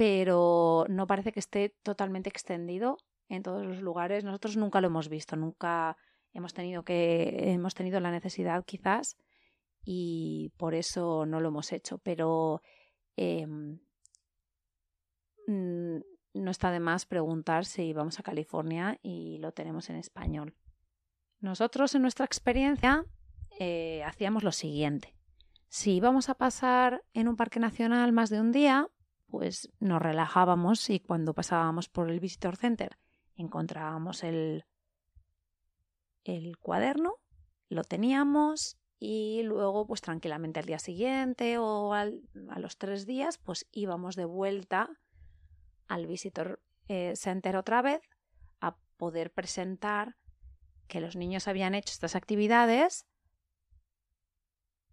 pero 0.00 0.86
no 0.88 1.06
parece 1.06 1.30
que 1.30 1.40
esté 1.40 1.76
totalmente 1.82 2.30
extendido 2.30 2.96
en 3.28 3.42
todos 3.42 3.66
los 3.66 3.82
lugares. 3.82 4.24
Nosotros 4.24 4.56
nunca 4.56 4.80
lo 4.80 4.86
hemos 4.86 5.10
visto, 5.10 5.36
nunca 5.36 5.98
hemos 6.32 6.54
tenido 6.54 6.84
que 6.84 7.52
hemos 7.52 7.74
tenido 7.74 8.00
la 8.00 8.10
necesidad 8.10 8.64
quizás 8.64 9.16
y 9.84 10.52
por 10.56 10.74
eso 10.74 11.26
no 11.26 11.40
lo 11.40 11.48
hemos 11.48 11.72
hecho, 11.72 11.98
pero 11.98 12.62
em, 13.16 13.80
mm, 15.46 15.98
no 16.34 16.50
está 16.50 16.70
de 16.70 16.80
más 16.80 17.06
preguntar 17.06 17.64
si 17.64 17.92
vamos 17.92 18.18
a 18.20 18.22
California 18.22 18.98
y 19.02 19.38
lo 19.38 19.52
tenemos 19.52 19.90
en 19.90 19.96
español. 19.96 20.54
Nosotros 21.40 21.94
en 21.94 22.02
nuestra 22.02 22.26
experiencia 22.26 23.04
eh, 23.58 24.02
hacíamos 24.04 24.44
lo 24.44 24.52
siguiente. 24.52 25.16
Si 25.68 25.94
íbamos 25.94 26.28
a 26.28 26.34
pasar 26.34 27.02
en 27.14 27.28
un 27.28 27.36
parque 27.36 27.60
nacional 27.60 28.12
más 28.12 28.30
de 28.30 28.40
un 28.40 28.52
día, 28.52 28.88
pues 29.28 29.70
nos 29.78 30.02
relajábamos 30.02 30.90
y 30.90 31.00
cuando 31.00 31.34
pasábamos 31.34 31.88
por 31.88 32.10
el 32.10 32.20
Visitor 32.20 32.56
Center 32.56 32.98
encontrábamos 33.36 34.22
el, 34.22 34.64
el 36.24 36.56
cuaderno, 36.58 37.16
lo 37.68 37.84
teníamos 37.84 38.78
y 38.98 39.42
luego 39.44 39.86
pues 39.86 40.02
tranquilamente 40.02 40.60
al 40.60 40.66
día 40.66 40.78
siguiente 40.78 41.56
o 41.58 41.94
a 41.94 42.06
los 42.58 42.76
tres 42.76 43.06
días 43.06 43.38
pues 43.38 43.66
íbamos 43.72 44.14
de 44.14 44.26
vuelta 44.26 44.90
al 45.88 46.06
Visitor 46.06 46.62
eh, 46.88 47.14
Center 47.16 47.56
otra 47.56 47.80
vez 47.80 48.02
a 48.60 48.76
poder 48.98 49.32
presentar 49.32 50.16
que 50.86 51.00
los 51.00 51.16
niños 51.16 51.48
habían 51.48 51.74
hecho 51.74 51.92
estas 51.92 52.14
actividades 52.14 53.06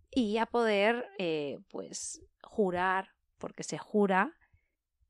y 0.09 0.37
a 0.37 0.45
poder 0.45 1.05
eh, 1.17 1.59
pues 1.69 2.21
jurar 2.41 3.09
porque 3.37 3.63
se 3.63 3.77
jura 3.77 4.37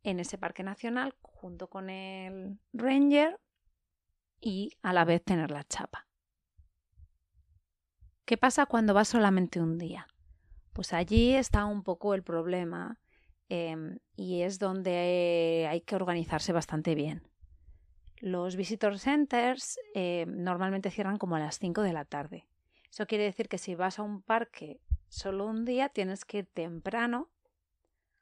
en 0.04 0.20
ese 0.20 0.38
parque 0.38 0.64
nacional 0.64 1.14
junto 1.22 1.70
con 1.70 1.90
el 1.90 2.60
ranger 2.74 3.40
y 4.42 4.72
a 4.82 4.94
la 4.94 5.06
vez 5.06 5.24
tener 5.24 5.52
la 5.52 5.64
chapa. 5.64 6.07
¿Qué 8.28 8.36
pasa 8.36 8.66
cuando 8.66 8.94
vas 8.94 9.08
solamente 9.08 9.62
un 9.62 9.78
día? 9.78 10.06
Pues 10.74 10.92
allí 10.92 11.34
está 11.34 11.64
un 11.64 11.82
poco 11.82 12.14
el 12.14 12.24
problema 12.24 13.00
em, 13.48 14.00
y 14.18 14.42
es 14.42 14.60
donde 14.60 15.66
hay 15.70 15.80
que 15.80 15.96
organizarse 15.96 16.52
bastante 16.52 16.94
bien. 16.94 17.26
Los 18.18 18.58
visitor 18.58 19.00
centers 19.00 19.80
em, 19.94 20.44
normalmente 20.44 20.92
cierran 20.92 21.18
como 21.18 21.38
a 21.38 21.40
las 21.40 21.58
5 21.58 21.84
de 21.84 21.94
la 21.94 22.04
tarde. 22.04 22.46
Eso 22.92 23.08
quiere 23.08 23.24
decir 23.24 23.48
que 23.48 23.58
si 23.58 23.76
vas 23.76 23.98
a 23.98 24.04
un 24.04 24.22
parque 24.22 24.82
solo 25.08 25.46
un 25.46 25.64
día 25.64 25.88
tienes 25.88 26.26
que 26.26 26.40
ir 26.40 26.48
temprano 26.48 27.30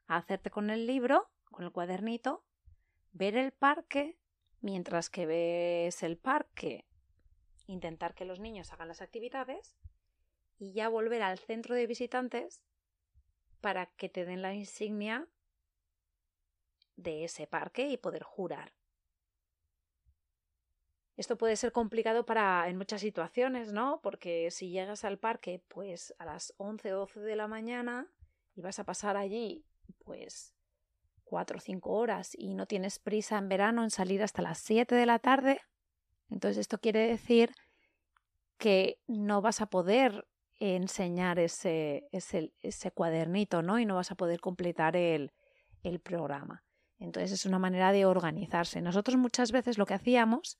a 0.06 0.18
hacerte 0.18 0.50
con 0.50 0.70
el 0.70 0.86
libro, 0.86 1.32
con 1.50 1.64
el 1.64 1.72
cuadernito, 1.72 2.44
ver 3.12 3.36
el 3.36 3.50
parque, 3.50 4.16
mientras 4.60 5.10
que 5.10 5.26
ves 5.26 6.04
el 6.04 6.16
parque, 6.16 6.86
intentar 7.66 8.14
que 8.14 8.24
los 8.24 8.38
niños 8.38 8.72
hagan 8.72 8.86
las 8.86 9.02
actividades 9.02 9.76
y 10.58 10.72
ya 10.72 10.88
volver 10.88 11.22
al 11.22 11.38
centro 11.38 11.74
de 11.74 11.86
visitantes 11.86 12.62
para 13.60 13.86
que 13.86 14.08
te 14.08 14.24
den 14.24 14.42
la 14.42 14.54
insignia 14.54 15.28
de 16.96 17.24
ese 17.24 17.46
parque 17.46 17.88
y 17.88 17.96
poder 17.96 18.22
jurar. 18.22 18.72
Esto 21.16 21.38
puede 21.38 21.56
ser 21.56 21.72
complicado 21.72 22.26
para 22.26 22.68
en 22.68 22.76
muchas 22.76 23.00
situaciones, 23.00 23.72
¿no? 23.72 24.00
Porque 24.02 24.50
si 24.50 24.70
llegas 24.70 25.04
al 25.04 25.18
parque 25.18 25.62
pues 25.68 26.14
a 26.18 26.26
las 26.26 26.52
11 26.58 26.92
o 26.92 26.98
12 26.98 27.20
de 27.20 27.36
la 27.36 27.48
mañana 27.48 28.12
y 28.54 28.60
vas 28.60 28.78
a 28.78 28.84
pasar 28.84 29.16
allí 29.16 29.64
pues 30.04 30.54
cuatro 31.24 31.58
o 31.58 31.60
cinco 31.60 31.92
horas 31.92 32.34
y 32.34 32.54
no 32.54 32.66
tienes 32.66 32.98
prisa 32.98 33.38
en 33.38 33.48
verano 33.48 33.82
en 33.82 33.90
salir 33.90 34.22
hasta 34.22 34.42
las 34.42 34.58
siete 34.58 34.94
de 34.94 35.06
la 35.06 35.18
tarde, 35.18 35.60
entonces 36.30 36.58
esto 36.58 36.78
quiere 36.78 37.00
decir 37.00 37.52
que 38.58 39.00
no 39.06 39.42
vas 39.42 39.60
a 39.60 39.66
poder 39.66 40.26
enseñar 40.58 41.38
ese, 41.38 42.08
ese, 42.12 42.52
ese 42.62 42.90
cuadernito, 42.90 43.62
¿no? 43.62 43.78
Y 43.78 43.86
no 43.86 43.96
vas 43.96 44.10
a 44.10 44.14
poder 44.14 44.40
completar 44.40 44.96
el, 44.96 45.32
el 45.82 46.00
programa. 46.00 46.64
Entonces 46.98 47.32
es 47.32 47.46
una 47.46 47.58
manera 47.58 47.92
de 47.92 48.06
organizarse. 48.06 48.80
Nosotros 48.80 49.16
muchas 49.16 49.52
veces 49.52 49.78
lo 49.78 49.86
que 49.86 49.94
hacíamos 49.94 50.58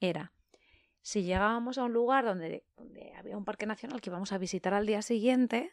era, 0.00 0.32
si 1.02 1.22
llegábamos 1.22 1.78
a 1.78 1.84
un 1.84 1.92
lugar 1.92 2.24
donde, 2.24 2.64
había 3.18 3.36
un 3.36 3.44
parque 3.44 3.66
nacional 3.66 4.00
que 4.00 4.10
íbamos 4.10 4.32
a 4.32 4.38
visitar 4.38 4.72
al 4.74 4.86
día 4.86 5.02
siguiente, 5.02 5.72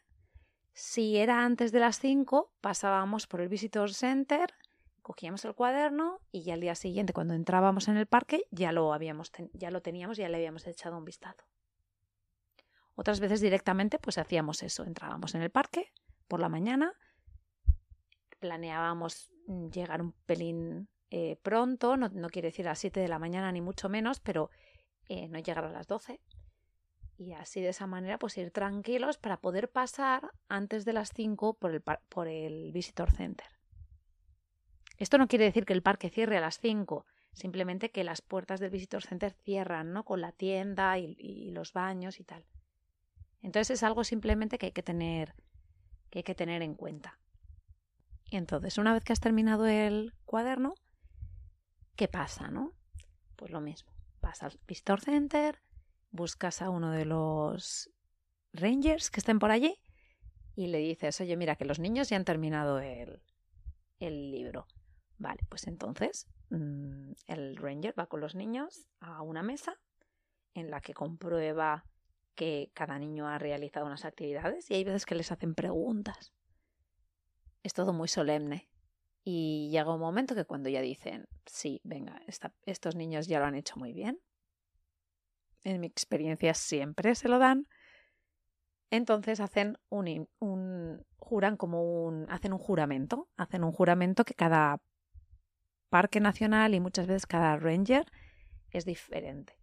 si 0.74 1.18
era 1.18 1.46
antes 1.46 1.72
de 1.72 1.80
las 1.80 2.00
5, 2.00 2.52
pasábamos 2.62 3.28
por 3.28 3.42
el 3.42 3.50
Visitor 3.50 3.94
Center, 3.94 4.54
cogíamos 5.02 5.44
el 5.46 5.54
cuaderno 5.54 6.20
y 6.32 6.44
ya 6.44 6.54
al 6.54 6.62
día 6.62 6.76
siguiente, 6.76 7.14
cuando 7.14 7.34
entrábamos 7.34 7.88
en 7.88 7.98
el 7.98 8.08
parque, 8.08 8.44
ya 8.52 8.72
lo, 8.72 8.94
habíamos 8.94 9.32
ya 9.54 9.72
lo 9.72 9.82
teníamos, 9.82 10.18
ya 10.18 10.30
le 10.30 10.38
habíamos 10.38 10.66
echado 10.68 10.98
un 10.98 11.06
vistazo. 11.06 11.46
Otras 12.96 13.20
veces 13.20 13.42
directamente, 13.42 14.00
pues 14.00 14.18
hacíamos 14.18 14.64
eso, 14.64 14.84
entrábamos 14.84 15.36
en 15.36 15.42
el 15.42 15.50
parque 15.50 15.92
por 16.28 16.40
la 16.40 16.50
mañana, 16.50 16.94
planeábamos 18.40 19.32
mm, 19.48 19.70
llegar 19.70 20.02
un 20.02 20.14
pelín 20.26 20.90
eh, 21.10 21.38
pronto, 21.42 21.98
no, 21.98 22.30
quiere 22.30 22.50
decir 22.50 22.68
a 22.68 22.72
las 22.72 22.80
7 22.80 23.00
de 23.00 23.08
la 23.08 23.20
mañana 23.20 23.52
ni 23.52 23.62
mucho 23.62 23.90
menos, 23.90 24.20
pero 24.20 24.50
eh, 25.10 25.28
no 25.28 25.40
llegar 25.40 25.66
a 25.66 25.72
las 25.72 25.88
12 25.88 26.22
y 27.22 27.34
así 27.34 27.62
de 27.62 27.70
esa 27.70 27.86
manera 27.86 28.18
pues 28.18 28.38
ir 28.38 28.50
tranquilos 28.50 29.18
para 29.18 29.38
poder 29.38 29.70
pasar 29.70 30.32
antes 30.48 30.86
de 30.86 30.94
las 30.94 31.12
5 31.14 31.54
por 31.54 31.72
el, 31.72 31.82
por 31.82 32.28
el 32.28 32.72
Visitor 32.72 33.12
Center. 33.12 33.48
Esto 34.98 35.18
no 35.18 35.28
quiere 35.28 35.46
decir 35.46 35.66
que 35.66 35.74
el 35.74 35.84
parque 35.84 36.10
cierre 36.10 36.38
a 36.38 36.42
las 36.42 36.60
5, 36.60 37.06
simplemente 37.34 37.92
que 37.92 38.04
las 38.04 38.22
puertas 38.22 38.60
del 38.60 38.72
Visitor 38.72 39.04
Center 39.04 39.34
cierran, 39.34 39.94
¿no? 39.94 40.04
Con 40.04 40.22
la 40.22 40.32
tienda 40.32 40.98
y 40.98 41.52
los 41.52 41.74
baños 41.74 42.20
y 42.20 42.24
tal. 42.24 42.46
Entonces 43.42 43.72
es 43.72 43.84
algo 43.84 44.04
simplemente 44.04 44.58
que 44.58 44.68
hay 44.68 44.72
que 44.72 44.84
tener, 44.84 45.36
que 46.10 46.20
hay 46.20 46.24
que 46.24 46.36
tener 46.36 46.62
en 46.62 46.76
cuenta. 46.76 47.20
Entonces, 48.30 48.78
una 48.78 48.94
vez 48.94 49.04
que 49.04 49.14
has 49.14 49.20
terminado 49.20 49.68
el 49.68 50.14
cuaderno, 50.26 50.74
¿qué 51.96 52.08
pasa, 52.08 52.50
no? 52.50 52.72
Pues 53.36 53.52
lo 53.52 53.60
mismo. 53.60 53.92
Vas 54.22 54.42
al 54.44 54.58
Visitor 54.68 55.02
Center, 55.02 55.62
buscas 56.12 56.62
a 56.62 56.70
uno 56.70 56.92
de 56.92 57.06
los 57.06 57.90
rangers 58.54 59.10
que 59.10 59.20
estén 59.20 59.40
por 59.40 59.52
allí 59.52 59.82
y 60.56 60.68
le 60.68 60.80
dices, 60.80 61.20
oye, 61.22 61.36
mira, 61.36 61.56
que 61.56 61.66
los 61.66 61.80
niños 61.80 62.10
ya 62.10 62.18
han 62.18 62.26
terminado 62.26 62.80
el, 62.80 63.22
el 64.00 64.32
libro. 64.32 64.68
Vale, 65.18 65.42
pues 65.50 65.68
entonces 65.68 66.28
mm, 66.50 67.12
el 67.28 67.58
ranger 67.58 67.98
va 67.98 68.08
con 68.08 68.22
los 68.22 68.36
niños 68.36 68.88
a 69.00 69.22
una 69.22 69.44
mesa 69.44 69.80
en 70.54 70.72
la 70.72 70.82
que 70.82 70.94
comprueba 70.94 71.86
que 72.42 72.72
cada 72.74 72.98
niño 72.98 73.28
ha 73.28 73.38
realizado 73.38 73.86
unas 73.86 74.04
actividades 74.04 74.72
y 74.72 74.74
hay 74.74 74.84
veces 74.84 75.06
que 75.06 75.14
les 75.14 75.32
hacen 75.32 75.54
preguntas. 75.54 76.34
Es 77.62 77.76
todo 77.76 77.94
muy 77.94 78.08
solemne. 78.08 78.68
Y 79.24 79.70
llega 79.70 79.94
un 79.94 80.00
momento 80.00 80.34
que 80.34 80.46
cuando 80.46 80.68
ya 80.68 80.82
dicen, 80.82 81.28
sí, 81.46 81.82
venga, 81.84 82.20
estos 82.66 82.96
niños 82.96 83.28
ya 83.28 83.38
lo 83.38 83.46
han 83.46 83.54
hecho 83.54 83.76
muy 83.78 83.94
bien, 83.94 84.20
en 85.64 85.80
mi 85.80 85.86
experiencia 85.86 86.56
siempre 86.56 87.14
se 87.14 87.30
lo 87.30 87.38
dan, 87.38 87.68
entonces 88.90 89.40
hacen 89.40 89.78
un, 89.90 90.28
un, 90.40 91.06
juran 91.18 91.58
como 91.58 92.08
un, 92.08 92.26
hacen 92.28 92.54
un 92.54 92.60
juramento, 92.60 93.30
hacen 93.38 93.64
un 93.64 93.72
juramento 93.72 94.26
que 94.26 94.34
cada 94.34 94.82
parque 95.90 96.20
nacional 96.20 96.74
y 96.74 96.80
muchas 96.80 97.06
veces 97.06 97.28
cada 97.28 97.56
ranger 97.58 98.12
es 98.72 98.86
diferente. 98.86 99.61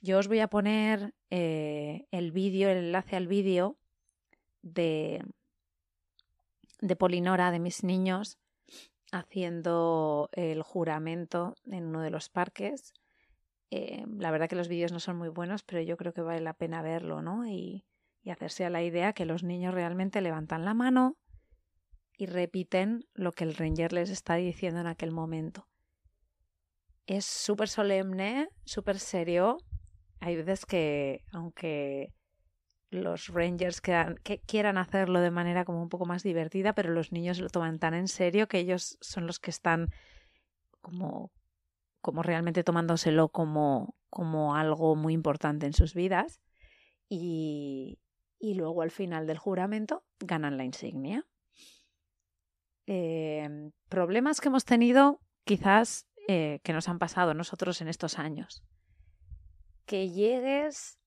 Yo 0.00 0.18
os 0.18 0.28
voy 0.28 0.40
a 0.40 0.48
poner 0.48 1.14
eh, 1.30 2.06
el 2.10 2.32
vídeo, 2.32 2.70
el 2.70 2.78
enlace 2.78 3.16
al 3.16 3.28
vídeo 3.28 3.76
de, 4.62 5.22
de 6.80 6.96
Polinora, 6.96 7.50
de 7.50 7.58
mis 7.58 7.84
niños, 7.84 8.38
haciendo 9.12 10.30
el 10.32 10.62
juramento 10.62 11.54
en 11.66 11.86
uno 11.86 12.00
de 12.00 12.10
los 12.10 12.30
parques. 12.30 12.94
Eh, 13.70 14.04
la 14.18 14.30
verdad 14.30 14.48
que 14.48 14.56
los 14.56 14.68
vídeos 14.68 14.90
no 14.90 15.00
son 15.00 15.16
muy 15.16 15.28
buenos, 15.28 15.62
pero 15.62 15.82
yo 15.82 15.96
creo 15.96 16.14
que 16.14 16.22
vale 16.22 16.40
la 16.40 16.54
pena 16.54 16.80
verlo, 16.80 17.20
¿no? 17.20 17.46
Y, 17.46 17.84
y 18.22 18.30
hacerse 18.30 18.64
a 18.64 18.70
la 18.70 18.82
idea 18.82 19.12
que 19.12 19.26
los 19.26 19.42
niños 19.42 19.74
realmente 19.74 20.20
levantan 20.20 20.64
la 20.64 20.74
mano 20.74 21.16
y 22.16 22.26
repiten 22.26 23.06
lo 23.14 23.32
que 23.32 23.44
el 23.44 23.54
ranger 23.54 23.92
les 23.92 24.10
está 24.10 24.34
diciendo 24.36 24.80
en 24.80 24.86
aquel 24.86 25.10
momento. 25.10 25.68
Es 27.06 27.24
súper 27.24 27.68
solemne, 27.68 28.48
súper 28.64 28.98
serio. 28.98 29.58
Hay 30.20 30.36
veces 30.36 30.66
que, 30.66 31.24
aunque 31.32 32.12
los 32.90 33.28
rangers 33.28 33.80
quieran 34.46 34.76
hacerlo 34.78 35.20
de 35.20 35.30
manera 35.30 35.64
como 35.64 35.82
un 35.82 35.88
poco 35.88 36.06
más 36.06 36.22
divertida, 36.22 36.74
pero 36.74 36.90
los 36.90 37.12
niños 37.12 37.38
lo 37.38 37.48
toman 37.48 37.78
tan 37.78 37.94
en 37.94 38.08
serio 38.08 38.48
que 38.48 38.58
ellos 38.58 38.98
son 39.00 39.26
los 39.26 39.38
que 39.38 39.50
están 39.50 39.90
como, 40.80 41.32
como 42.00 42.22
realmente 42.22 42.64
tomándoselo 42.64 43.28
como, 43.28 43.94
como 44.10 44.56
algo 44.56 44.96
muy 44.96 45.14
importante 45.14 45.66
en 45.66 45.72
sus 45.72 45.94
vidas. 45.94 46.40
Y, 47.08 47.98
y 48.38 48.54
luego 48.54 48.82
al 48.82 48.90
final 48.90 49.26
del 49.26 49.38
juramento 49.38 50.04
ganan 50.18 50.56
la 50.56 50.64
insignia. 50.64 51.26
Em, 52.86 53.70
problemas 53.88 54.40
que 54.40 54.48
hemos 54.48 54.64
tenido 54.64 55.20
quizás 55.44 56.08
eh, 56.28 56.60
que 56.64 56.72
nos 56.72 56.88
han 56.88 56.98
pasado 56.98 57.34
nosotros 57.34 57.80
en 57.80 57.88
estos 57.88 58.18
años. 58.18 58.64
Que 59.86 60.10
llegues 60.10 60.98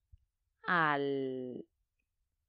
al 0.66 1.66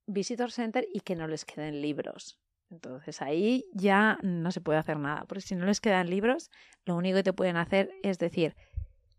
Visitor 0.07 0.51
Center 0.51 0.85
y 0.93 1.01
que 1.01 1.15
no 1.15 1.27
les 1.27 1.45
queden 1.45 1.81
libros. 1.81 2.39
Entonces 2.69 3.21
ahí 3.21 3.65
ya 3.73 4.17
no 4.23 4.51
se 4.51 4.61
puede 4.61 4.79
hacer 4.79 4.97
nada, 4.97 5.25
porque 5.27 5.41
si 5.41 5.55
no 5.55 5.65
les 5.65 5.79
quedan 5.79 6.09
libros, 6.09 6.49
lo 6.85 6.95
único 6.95 7.17
que 7.17 7.23
te 7.23 7.33
pueden 7.33 7.57
hacer 7.57 7.91
es 8.01 8.17
decir, 8.17 8.55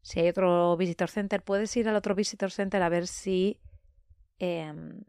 si 0.03 0.21
hay 0.21 0.29
otro 0.29 0.77
Visitor 0.77 1.09
Center, 1.09 1.43
puedes 1.43 1.77
ir 1.77 1.89
al 1.89 1.97
otro 1.97 2.15
Visitor 2.15 2.51
Center 2.51 2.83
a 2.83 2.89
ver 2.89 3.07
si 3.07 3.61
em, 4.39 5.03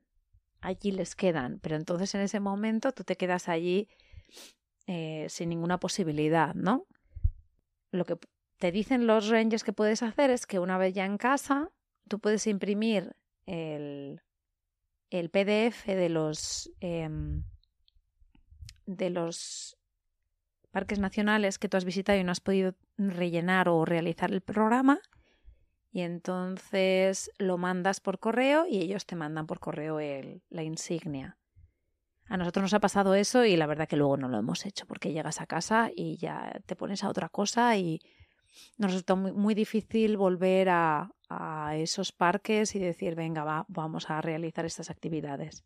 allí 0.62 0.92
les 0.92 1.16
quedan, 1.16 1.60
pero 1.60 1.75
entonces 1.75 2.13
en 2.16 2.22
ese 2.22 2.39
momento 2.39 2.91
tú 2.91 3.04
te 3.04 3.15
quedas 3.15 3.50
allí 3.50 3.88
eh, 4.86 5.26
sin 5.30 5.50
ninguna 5.50 5.80
posibilidad, 5.80 6.54
¿no? 6.56 6.88
Lo 7.91 8.06
que 8.06 8.17
te 8.58 8.71
dicen 8.71 9.08
los 9.08 9.30
rangers 9.30 9.63
que 9.63 9.74
puedes 9.74 10.02
hacer 10.04 10.30
es 10.30 10.45
que 10.45 10.60
una 10.60 10.78
vez 10.78 10.93
ya 10.93 11.06
en 11.06 11.17
casa, 11.17 11.69
tú 12.08 12.20
puedes 12.20 12.48
imprimir 12.48 13.15
el, 13.46 14.22
el 15.10 15.30
PDF 15.30 15.86
de 15.86 16.10
los 16.10 16.72
em, 16.80 17.43
de 18.86 19.10
los 19.10 19.78
parques 20.72 21.00
nacionales 21.00 21.60
que 21.60 21.70
tú 21.70 21.78
has 21.78 21.86
visitado 21.86 22.20
y 22.20 22.24
no 22.24 22.32
has 22.32 22.39
podido 22.39 22.76
rellenar 22.98 23.70
o 23.70 23.86
realizar 23.86 24.32
el 24.32 24.41
programa 24.41 25.00
y 25.91 26.02
entonces 26.02 27.32
lo 27.38 27.58
mandas 27.58 28.00
por 28.00 28.20
correo 28.20 28.65
y 28.67 28.80
ellos 28.80 29.06
te 29.06 29.15
mandan 29.15 29.48
por 29.48 29.60
correo 29.60 30.00
el, 30.00 30.43
la 30.50 30.63
insignia. 30.63 31.38
A 32.26 32.38
nosotros 32.38 32.63
nos 32.63 32.74
ha 32.74 32.80
pasado 32.80 33.15
eso 33.15 33.46
y 33.46 33.56
la 33.56 33.67
verdad 33.67 33.88
que 33.88 33.96
luego 33.96 34.17
no 34.17 34.28
lo 34.28 34.38
hemos 34.38 34.65
hecho 34.65 34.86
porque 34.86 35.13
llegas 35.13 35.39
a 35.39 35.48
casa 35.48 35.89
y 35.96 36.17
ya 36.17 36.62
te 36.65 36.76
pones 36.76 37.04
a 37.04 37.10
otra 37.10 37.30
cosa 37.30 37.76
y 37.78 38.02
nos 38.78 38.91
resulta 38.91 39.15
muy, 39.15 39.32
muy 39.32 39.56
difícil 39.56 40.17
volver 40.17 40.70
a, 40.70 41.12
a, 41.30 41.76
esos 41.76 42.12
parques 42.12 42.76
y 42.76 42.80
decir, 42.80 43.15
venga, 43.15 43.43
va, 43.43 43.65
vamos 43.67 44.10
a 44.10 44.22
realizar 44.22 44.65
estas 44.65 44.89
actividades. 44.89 45.65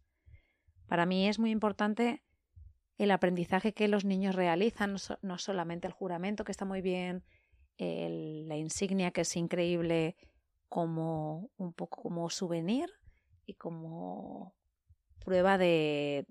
Para 0.88 1.06
mí 1.06 1.27
es 1.27 1.39
muy 1.39 1.51
importante 1.51 2.23
el 2.97 3.12
aprendizaje 3.12 3.73
que 3.73 3.88
los 3.88 4.06
niños 4.06 4.36
realizan, 4.36 4.95
no 5.21 5.38
solamente 5.38 5.88
el 5.88 5.93
juramento, 5.93 6.43
que 6.43 6.51
está 6.51 6.65
muy 6.65 6.82
bien, 6.82 7.23
la 7.80 8.58
insignia 8.58 9.12
que 9.12 9.21
es 9.21 9.36
increíble 9.36 10.15
como 10.69 11.49
un 11.58 11.73
poco 11.73 12.04
como 12.04 12.30
souvenir 12.30 12.89
y 13.45 13.56
como 13.56 14.54
prueba 15.25 15.58
de, 15.58 16.27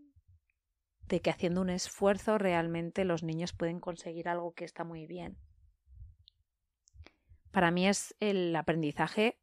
de 1.08 1.20
que 1.20 1.30
haciendo 1.30 1.60
un 1.60 1.70
esfuerzo 1.70 2.38
realmente 2.38 3.04
los 3.04 3.22
niños 3.22 3.52
pueden 3.52 3.80
conseguir 3.80 4.28
algo 4.28 4.52
que 4.52 4.64
está 4.64 4.84
muy 4.84 5.06
bien. 5.06 5.36
Para 7.50 7.70
mí 7.70 7.86
es 7.86 8.14
el 8.20 8.54
aprendizaje 8.54 9.38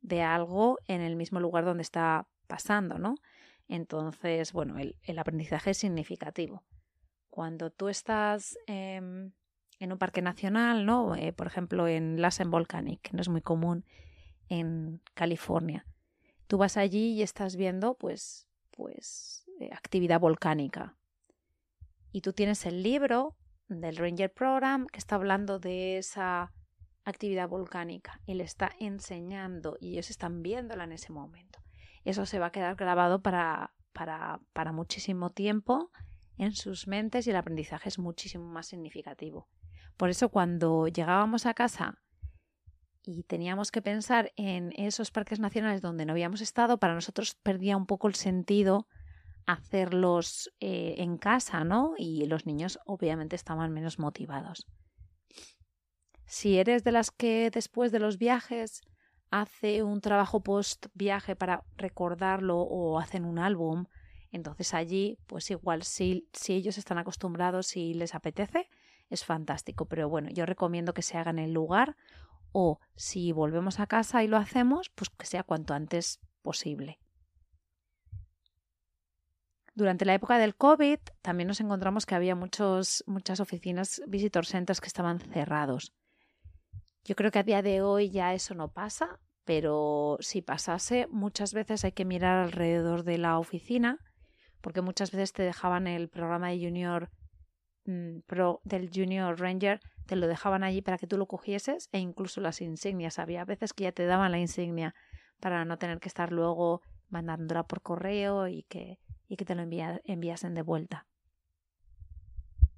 de 0.00 0.22
algo 0.22 0.78
en 0.86 1.00
el 1.00 1.16
mismo 1.16 1.40
lugar 1.40 1.64
donde 1.64 1.82
está 1.82 2.26
pasando, 2.46 2.98
¿no? 2.98 3.16
Entonces, 3.68 4.52
bueno, 4.52 4.76
el, 4.78 5.18
aprendizaje 5.18 5.70
es 5.70 5.78
significativo. 5.78 6.64
Cuando 7.28 7.70
tú 7.70 7.88
estás 7.88 8.58
eh, 8.66 8.96
en 8.96 9.92
un 9.92 9.98
parque 9.98 10.22
nacional, 10.22 10.84
¿no? 10.84 11.14
Eh, 11.14 11.32
por 11.32 11.46
ejemplo, 11.46 11.86
en 11.86 12.20
Lassen 12.20 12.50
Volcanic, 12.50 13.00
que 13.02 13.12
no 13.12 13.20
es 13.20 13.28
muy 13.28 13.42
común 13.42 13.84
en 14.48 15.00
California. 15.14 15.86
Tú 16.48 16.58
vas 16.58 16.76
allí 16.76 17.12
y 17.12 17.22
estás 17.22 17.54
viendo, 17.56 17.94
pues, 17.94 18.48
pues, 18.72 19.44
eh, 19.60 19.70
actividad 19.72 20.18
volcánica. 20.18 20.96
Y 22.12 22.22
tú 22.22 22.32
tienes 22.32 22.66
el 22.66 22.82
libro 22.82 23.36
del 23.68 23.96
Ranger 23.96 24.32
Program 24.32 24.86
que 24.86 24.98
está 24.98 25.14
hablando 25.14 25.60
de 25.60 25.98
esa 25.98 26.52
actividad 27.04 27.48
volcánica 27.48 28.20
y 28.26 28.34
le 28.34 28.44
está 28.44 28.72
enseñando 28.78 29.76
y 29.80 29.92
ellos 29.92 30.10
están 30.10 30.42
viéndola 30.42 30.84
en 30.84 30.92
ese 30.92 31.12
momento. 31.12 31.60
Eso 32.04 32.26
se 32.26 32.38
va 32.38 32.46
a 32.46 32.52
quedar 32.52 32.76
grabado 32.76 33.22
para, 33.22 33.72
para, 33.92 34.40
para 34.52 34.72
muchísimo 34.72 35.30
tiempo 35.30 35.90
en 36.38 36.52
sus 36.52 36.86
mentes 36.86 37.26
y 37.26 37.30
el 37.30 37.36
aprendizaje 37.36 37.88
es 37.88 37.98
muchísimo 37.98 38.44
más 38.46 38.66
significativo. 38.66 39.48
Por 39.96 40.08
eso 40.08 40.30
cuando 40.30 40.88
llegábamos 40.88 41.44
a 41.46 41.54
casa 41.54 41.98
y 43.02 43.22
teníamos 43.24 43.70
que 43.70 43.82
pensar 43.82 44.32
en 44.36 44.72
esos 44.76 45.10
parques 45.10 45.40
nacionales 45.40 45.82
donde 45.82 46.06
no 46.06 46.12
habíamos 46.12 46.40
estado, 46.40 46.78
para 46.78 46.94
nosotros 46.94 47.34
perdía 47.34 47.76
un 47.76 47.86
poco 47.86 48.08
el 48.08 48.14
sentido 48.14 48.86
hacerlos 49.46 50.50
eh, 50.60 50.94
en 50.98 51.18
casa, 51.18 51.64
¿no? 51.64 51.94
Y 51.98 52.26
los 52.26 52.46
niños 52.46 52.78
obviamente 52.86 53.36
estaban 53.36 53.72
menos 53.72 53.98
motivados. 53.98 54.66
Si 56.40 56.58
eres 56.58 56.84
de 56.84 56.90
las 56.90 57.10
que 57.10 57.50
después 57.50 57.92
de 57.92 57.98
los 57.98 58.16
viajes 58.16 58.80
hace 59.30 59.82
un 59.82 60.00
trabajo 60.00 60.40
post 60.40 60.86
viaje 60.94 61.36
para 61.36 61.64
recordarlo 61.76 62.60
o 62.60 62.98
hacen 62.98 63.26
un 63.26 63.38
álbum, 63.38 63.84
entonces 64.32 64.72
allí, 64.72 65.18
pues 65.26 65.50
igual 65.50 65.82
si, 65.82 66.30
si 66.32 66.54
ellos 66.54 66.78
están 66.78 66.96
acostumbrados 66.96 67.76
y 67.76 67.92
les 67.92 68.14
apetece, 68.14 68.70
es 69.10 69.22
fantástico. 69.22 69.84
Pero 69.84 70.08
bueno, 70.08 70.30
yo 70.30 70.46
recomiendo 70.46 70.94
que 70.94 71.02
se 71.02 71.18
haga 71.18 71.30
en 71.30 71.40
el 71.40 71.52
lugar 71.52 71.94
o 72.52 72.80
si 72.96 73.32
volvemos 73.32 73.78
a 73.78 73.86
casa 73.86 74.24
y 74.24 74.26
lo 74.26 74.38
hacemos, 74.38 74.88
pues 74.94 75.10
que 75.10 75.26
sea 75.26 75.42
cuanto 75.42 75.74
antes 75.74 76.20
posible. 76.40 77.00
Durante 79.74 80.06
la 80.06 80.14
época 80.14 80.38
del 80.38 80.56
COVID 80.56 81.00
también 81.20 81.48
nos 81.48 81.60
encontramos 81.60 82.06
que 82.06 82.14
había 82.14 82.34
muchos, 82.34 83.04
muchas 83.06 83.40
oficinas 83.40 84.00
visitor 84.06 84.46
centers 84.46 84.80
que 84.80 84.88
estaban 84.88 85.20
cerrados. 85.20 85.92
Yo 87.04 87.14
creo 87.14 87.30
que 87.30 87.38
a 87.38 87.44
día 87.44 87.62
de 87.62 87.82
hoy 87.82 88.10
ya 88.10 88.34
eso 88.34 88.54
no 88.54 88.72
pasa, 88.72 89.18
pero 89.44 90.18
si 90.20 90.42
pasase, 90.42 91.06
muchas 91.08 91.54
veces 91.54 91.84
hay 91.84 91.92
que 91.92 92.04
mirar 92.04 92.44
alrededor 92.44 93.04
de 93.04 93.18
la 93.18 93.38
oficina, 93.38 93.98
porque 94.60 94.82
muchas 94.82 95.10
veces 95.10 95.32
te 95.32 95.42
dejaban 95.42 95.86
el 95.86 96.08
programa 96.08 96.50
de 96.50 96.58
Junior 96.58 97.10
Mm, 97.86 98.20
pro 98.26 98.60
del 98.64 98.90
Junior 98.94 99.40
Ranger 99.40 99.80
te 100.06 100.14
lo 100.14 100.26
dejaban 100.26 100.62
allí 100.62 100.82
para 100.82 100.98
que 100.98 101.06
tú 101.06 101.16
lo 101.16 101.26
cogieses 101.26 101.88
e 101.92 101.98
incluso 101.98 102.40
las 102.40 102.60
insignias. 102.60 103.18
Había 103.18 103.44
veces 103.44 103.72
que 103.72 103.84
ya 103.84 103.92
te 103.92 104.06
daban 104.06 104.32
la 104.32 104.38
insignia 104.38 104.94
para 105.40 105.64
no 105.64 105.78
tener 105.78 105.98
que 106.00 106.08
estar 106.08 106.32
luego 106.32 106.82
mandándola 107.08 107.64
por 107.64 107.80
correo 107.80 108.48
y 108.48 108.64
que, 108.64 108.98
y 109.28 109.36
que 109.36 109.44
te 109.44 109.54
lo 109.54 109.62
enviasen 109.62 110.54
de 110.54 110.62
vuelta. 110.62 111.06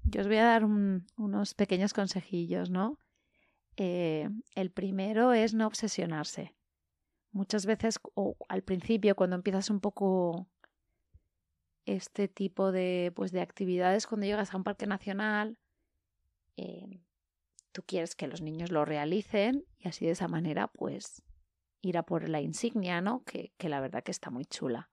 Yo 0.03 0.21
os 0.21 0.27
voy 0.27 0.37
a 0.37 0.45
dar 0.45 0.63
unos 0.63 1.53
pequeños 1.53 1.93
consejillos, 1.93 2.69
¿no? 2.69 2.97
Eh, 3.77 4.29
el 4.55 4.71
primero 4.71 5.33
es 5.33 5.53
no 5.53 5.67
obsesionarse. 5.67 6.55
Muchas 7.31 7.65
veces, 7.65 7.99
o 8.13 8.35
al 8.47 8.63
principio, 8.63 9.15
cuando 9.15 9.35
empiezas 9.35 9.69
un 9.69 9.79
poco 9.79 10.47
este 11.85 12.27
tipo 12.27 12.71
de, 12.71 13.11
pues, 13.15 13.31
de 13.31 13.41
actividades, 13.41 14.07
cuando 14.07 14.27
llegas 14.27 14.53
a 14.53 14.57
un 14.57 14.63
parque 14.63 14.85
nacional, 14.85 15.57
eh, 16.57 17.01
tú 17.71 17.81
quieres 17.85 18.15
que 18.15 18.27
los 18.27 18.41
niños 18.41 18.71
lo 18.71 18.85
realicen 18.85 19.65
y 19.79 19.87
así 19.87 20.05
de 20.05 20.11
esa 20.11 20.27
manera, 20.27 20.67
pues, 20.67 21.23
ir 21.81 21.97
a 21.97 22.03
por 22.03 22.29
la 22.29 22.41
insignia, 22.41 23.01
¿no? 23.01 23.23
Que, 23.23 23.53
que 23.57 23.69
la 23.69 23.81
verdad 23.81 24.03
que 24.03 24.11
está 24.11 24.29
muy 24.29 24.45
chula. 24.45 24.91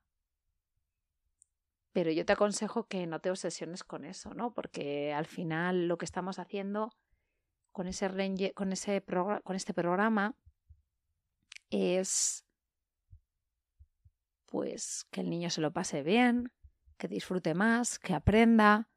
Pero 1.93 2.11
yo 2.11 2.25
te 2.25 2.33
aconsejo 2.33 2.87
que 2.87 3.05
no 3.05 3.19
te 3.19 3.29
obsesiones 3.29 3.83
con 3.83 4.05
eso, 4.05 4.33
¿no? 4.33 4.53
Porque 4.53 5.13
al 5.13 5.25
final 5.25 5.87
lo 5.87 5.97
que 5.97 6.05
estamos 6.05 6.39
haciendo 6.39 6.91
con 7.71 7.87
ese, 7.87 8.07
con 8.53 8.71
ese 8.71 9.03
con 9.43 9.55
este 9.55 9.73
programa 9.73 10.35
es 11.69 12.45
pues 14.45 15.05
que 15.11 15.21
el 15.21 15.29
niño 15.29 15.49
se 15.49 15.61
lo 15.61 15.71
pase 15.71 16.03
bien, 16.03 16.51
que 16.97 17.07
disfrute 17.07 17.53
más, 17.53 17.97
que 17.97 18.13
aprenda. 18.13 18.89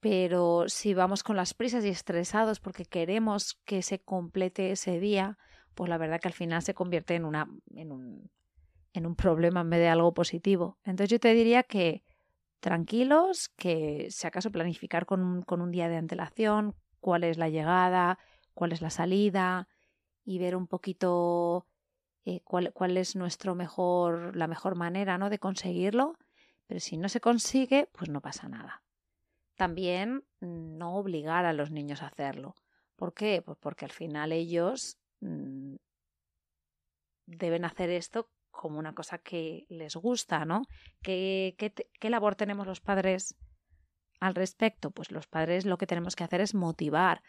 Pero 0.00 0.68
si 0.68 0.94
vamos 0.94 1.22
con 1.22 1.36
las 1.36 1.54
prisas 1.54 1.84
y 1.84 1.88
estresados 1.88 2.60
porque 2.60 2.84
queremos 2.84 3.54
que 3.64 3.82
se 3.82 4.00
complete 4.00 4.72
ese 4.72 4.98
día, 4.98 5.38
pues 5.74 5.88
la 5.88 5.96
verdad 5.96 6.20
que 6.20 6.28
al 6.28 6.34
final 6.34 6.62
se 6.62 6.74
convierte 6.74 7.14
en, 7.14 7.24
una, 7.24 7.48
en, 7.74 7.92
un, 7.92 8.30
en 8.92 9.06
un 9.06 9.14
problema 9.14 9.60
en 9.60 9.70
vez 9.70 9.80
de 9.80 9.88
algo 9.88 10.12
positivo. 10.12 10.78
Entonces 10.84 11.10
yo 11.10 11.20
te 11.20 11.32
diría 11.32 11.62
que 11.62 12.02
tranquilos, 12.60 13.48
que 13.56 14.08
si 14.10 14.26
acaso 14.26 14.50
planificar 14.50 15.06
con 15.06 15.42
con 15.42 15.60
un 15.60 15.70
día 15.70 15.88
de 15.88 15.96
antelación, 15.96 16.74
cuál 17.06 17.22
es 17.22 17.38
la 17.38 17.48
llegada, 17.48 18.18
cuál 18.52 18.72
es 18.72 18.82
la 18.82 18.90
salida 18.90 19.68
y 20.24 20.40
ver 20.40 20.56
un 20.56 20.66
poquito 20.66 21.64
eh, 22.24 22.40
cuál, 22.42 22.96
es 22.96 23.14
nuestro 23.14 23.54
mejor, 23.54 24.34
la 24.34 24.48
mejor 24.48 24.74
manera 24.74 25.16
¿no? 25.16 25.30
de 25.30 25.38
conseguirlo. 25.38 26.18
Pero 26.66 26.80
si 26.80 26.96
no 26.96 27.08
se 27.08 27.20
consigue, 27.20 27.88
pues 27.92 28.10
no 28.10 28.20
pasa 28.20 28.48
nada. 28.48 28.82
También 29.54 30.24
mm, 30.40 30.78
no 30.78 30.96
obligar 30.96 31.44
a 31.44 31.52
los 31.52 31.70
niños 31.70 32.02
a 32.02 32.08
hacerlo. 32.08 32.56
¿Por 32.96 33.14
qué? 33.14 33.40
Pues 33.40 33.56
porque 33.60 33.84
al 33.84 33.92
final 33.92 34.32
ellos 34.32 34.98
mm, 35.20 35.76
deben 37.26 37.64
hacer 37.64 37.90
esto 37.90 38.32
como 38.50 38.80
una 38.80 38.96
cosa 38.96 39.18
que 39.18 39.64
les 39.68 39.94
gusta, 39.94 40.44
¿no? 40.44 40.62
¿Qué, 41.02 41.54
qué, 41.56 41.72
qué 41.72 42.10
labor 42.10 42.34
tenemos 42.34 42.66
los 42.66 42.80
padres 42.80 43.36
al 44.26 44.34
respecto? 44.34 44.90
Pues 44.90 45.10
los 45.10 45.26
padres 45.26 45.64
lo 45.64 45.78
que 45.78 45.86
tenemos 45.86 46.16
que 46.16 46.24
hacer 46.24 46.40
es 46.40 46.54
motivar, 46.54 47.22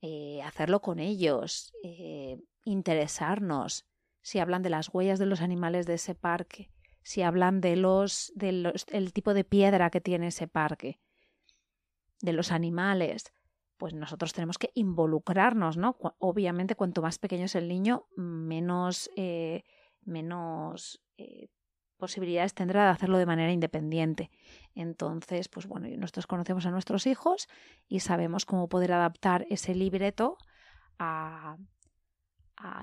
eh, 0.00 0.40
hacerlo 0.42 0.80
con 0.80 0.98
ellos, 0.98 1.72
eh, 1.82 2.38
interesarnos. 2.64 3.86
Si 4.22 4.38
hablan 4.38 4.62
de 4.62 4.70
las 4.70 4.88
huellas 4.92 5.18
de 5.18 5.26
los 5.26 5.40
animales 5.40 5.86
de 5.86 5.94
ese 5.94 6.14
parque, 6.14 6.70
si 7.02 7.22
hablan 7.22 7.60
de 7.60 7.76
los, 7.76 8.32
del 8.36 9.12
tipo 9.12 9.34
de 9.34 9.44
piedra 9.44 9.90
que 9.90 10.00
tiene 10.00 10.28
ese 10.28 10.46
parque, 10.46 11.00
de 12.20 12.32
los 12.32 12.52
animales, 12.52 13.32
pues 13.78 13.94
nosotros 13.94 14.34
tenemos 14.34 14.58
que 14.58 14.70
involucrarnos, 14.74 15.78
¿no? 15.78 15.96
Obviamente, 16.18 16.74
cuanto 16.74 17.00
más 17.00 17.18
pequeño 17.18 17.46
es 17.46 17.54
el 17.54 17.66
niño, 17.66 18.06
menos, 18.14 19.10
eh, 19.16 19.64
menos 20.02 21.02
posibilidades 22.00 22.54
tendrá 22.54 22.84
de 22.84 22.90
hacerlo 22.90 23.18
de 23.18 23.26
manera 23.26 23.52
independiente. 23.52 24.30
Entonces, 24.74 25.48
pues 25.48 25.66
bueno, 25.66 25.86
nosotros 25.96 26.26
conocemos 26.26 26.66
a 26.66 26.72
nuestros 26.72 27.06
hijos 27.06 27.48
y 27.88 28.00
sabemos 28.00 28.44
cómo 28.44 28.68
poder 28.68 28.92
adaptar 28.92 29.46
ese 29.48 29.74
libreto 29.74 30.36
a, 30.98 31.56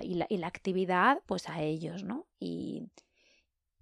y, 0.02 0.16
la, 0.38 0.48
actividad 0.48 1.22
pues 1.26 1.50
a 1.50 1.62
ellos, 1.62 2.04
¿no? 2.04 2.28
Y, 2.40 2.90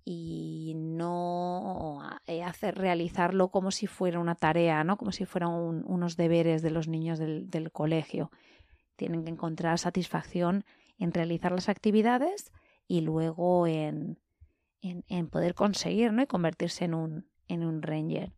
y 0.04 0.74
no 0.76 2.02
eh, 2.26 2.44
hacer 2.44 2.76
realizarlo 2.76 3.50
como 3.50 3.72
si 3.72 3.88
fuera 3.88 4.20
una 4.20 4.36
tarea, 4.36 4.84
¿no? 4.84 4.98
Como 4.98 5.12
si 5.12 5.26
fueran 5.26 5.52
unos 5.52 6.18
deberes 6.18 6.62
de 6.62 6.72
los 6.72 6.88
niños 6.88 7.20
del, 7.20 7.50
del 7.50 7.72
colegio. 7.72 8.32
Tienen 8.96 9.24
que 9.24 9.32
encontrar 9.32 9.78
satisfacción 9.78 10.66
en 10.98 11.12
realizar 11.12 11.52
las 11.52 11.70
actividades 11.70 12.52
y 12.88 13.02
luego 13.02 13.68
en, 13.68 14.20
en, 14.82 15.30
poder 15.30 15.56
conseguir 15.56 16.14
¿no? 16.14 16.22
y 16.22 16.28
convertirse 16.28 16.86
en 16.86 16.94
un, 16.94 17.30
en 17.48 17.64
un 17.64 17.82
ranger. 17.82 18.34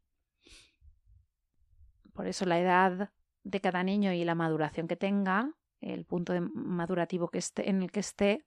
Por 2.13 2.27
eso 2.27 2.45
la 2.45 2.59
edad 2.59 3.11
de 3.43 3.61
cada 3.61 3.83
niño 3.83 4.11
y 4.13 4.23
la 4.23 4.35
maduración 4.35 4.87
que 4.87 4.95
tenga, 4.95 5.53
el 5.81 6.05
punto 6.05 6.33
de 6.33 6.41
madurativo 6.41 7.29
que 7.29 7.37
esté, 7.37 7.69
en 7.69 7.83
el 7.83 7.91
que 7.91 7.99
esté, 7.99 8.45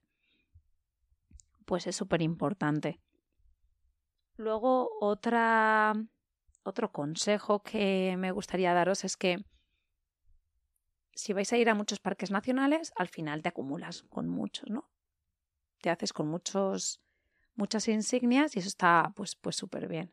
pues 1.65 1.87
es 1.87 1.95
súper 1.95 2.21
importante. 2.21 2.99
Luego, 4.35 4.89
otra, 4.99 5.93
otro 6.63 6.91
consejo 6.91 7.63
que 7.63 8.15
me 8.17 8.31
gustaría 8.31 8.73
daros 8.73 9.03
es 9.03 9.15
que 9.15 9.45
si 11.13 11.33
vais 11.33 11.51
a 11.53 11.57
ir 11.57 11.69
a 11.69 11.75
muchos 11.75 11.99
parques 11.99 12.31
nacionales, 12.31 12.93
al 12.95 13.07
final 13.07 13.41
te 13.41 13.49
acumulas 13.49 14.03
con 14.03 14.27
muchos, 14.27 14.69
¿no? 14.69 14.89
Te 15.81 15.89
haces 15.89 16.13
con 16.13 16.27
muchos 16.27 17.01
muchas 17.61 17.87
insignias 17.87 18.55
y 18.55 18.59
eso 18.59 18.67
está 18.67 19.13
pues 19.15 19.35
pues 19.35 19.55
súper 19.55 19.87
bien. 19.87 20.11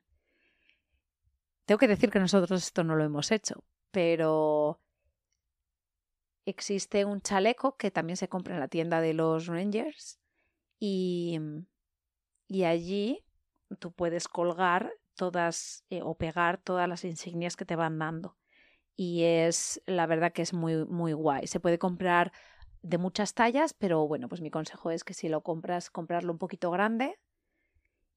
Tengo 1.65 1.79
que 1.79 1.89
decir 1.89 2.11
que 2.11 2.21
nosotros 2.21 2.63
esto 2.63 2.85
no 2.85 2.95
lo 2.95 3.05
hemos 3.05 3.31
hecho, 3.31 3.65
pero 3.91 4.81
existe 6.45 7.07
un 7.07 7.23
chaleco 7.23 7.77
que 7.77 7.91
también 7.91 8.19
se 8.19 8.29
compra 8.29 8.55
en 8.55 8.61
la 8.61 8.69
tienda 8.69 9.01
de 9.01 9.15
los 9.15 9.47
Rangers 9.47 10.21
y, 10.79 11.39
y 12.49 12.65
allí 12.65 13.25
tú 13.79 13.93
puedes 13.93 14.29
colgar 14.29 14.93
todas 15.15 15.85
eh, 15.89 16.03
o 16.03 16.17
pegar 16.17 16.59
todas 16.59 16.87
las 16.87 17.05
insignias 17.05 17.57
que 17.57 17.65
te 17.65 17.77
van 17.77 17.99
dando. 17.99 18.37
Y 18.95 19.23
es 19.25 19.81
la 19.87 20.07
verdad 20.07 20.33
que 20.33 20.43
es 20.43 20.53
muy, 20.53 20.85
muy 20.87 21.13
guay. 21.13 21.47
Se 21.47 21.61
puede 21.61 21.79
comprar 21.79 22.33
de 22.83 22.99
muchas 22.99 23.33
tallas, 23.35 23.73
pero 23.75 24.07
bueno, 24.07 24.29
pues 24.29 24.41
mi 24.41 24.51
consejo 24.51 24.91
es 24.91 25.05
que 25.05 25.15
si 25.15 25.29
lo 25.29 25.43
compras, 25.43 25.91
comprarlo 25.91 26.33
un 26.33 26.39
poquito 26.39 26.71
grande 26.71 27.19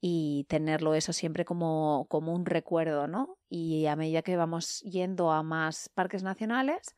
y 0.02 0.46
tenerlo 0.50 0.96
eso 0.96 1.14
siempre 1.14 1.46
como, 1.46 2.08
como 2.10 2.34
un 2.34 2.48
recuerdo, 2.48 3.08
¿no? 3.08 3.38
Y 3.48 3.86
a 3.86 3.96
medida 3.96 4.24
que 4.24 4.36
vamos 4.36 4.82
yendo 4.82 5.32
a 5.32 5.44
más 5.44 5.90
parques 5.90 6.24
nacionales, 6.24 6.96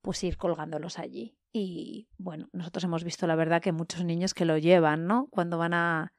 pues 0.00 0.24
ir 0.24 0.38
colgándolos 0.38 0.98
allí. 0.98 1.36
Y 1.52 2.08
bueno, 2.16 2.48
nosotros 2.52 2.84
hemos 2.84 3.04
visto 3.04 3.26
la 3.26 3.36
verdad 3.36 3.60
que 3.60 3.72
muchos 3.72 4.04
niños 4.06 4.32
que 4.32 4.46
lo 4.46 4.56
llevan, 4.56 5.06
¿no? 5.06 5.28
Cuando 5.30 5.58
van 5.58 5.74
a, 5.74 6.14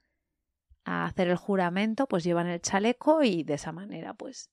a 0.85 1.05
hacer 1.05 1.29
el 1.29 1.37
juramento, 1.37 2.07
pues 2.07 2.23
llevan 2.23 2.47
el 2.47 2.61
chaleco 2.61 3.23
y 3.23 3.43
de 3.43 3.55
esa 3.55 3.71
manera, 3.71 4.13
pues, 4.13 4.51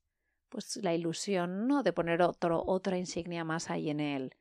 pues 0.48 0.76
la 0.82 0.94
ilusión, 0.94 1.68
¿no? 1.68 1.82
De 1.82 1.92
poner 1.92 2.22
otro, 2.22 2.64
otra 2.66 2.96
insignia 2.96 3.44
más 3.44 3.68
ahí 3.68 3.90
en 3.90 4.00
el, 4.00 4.34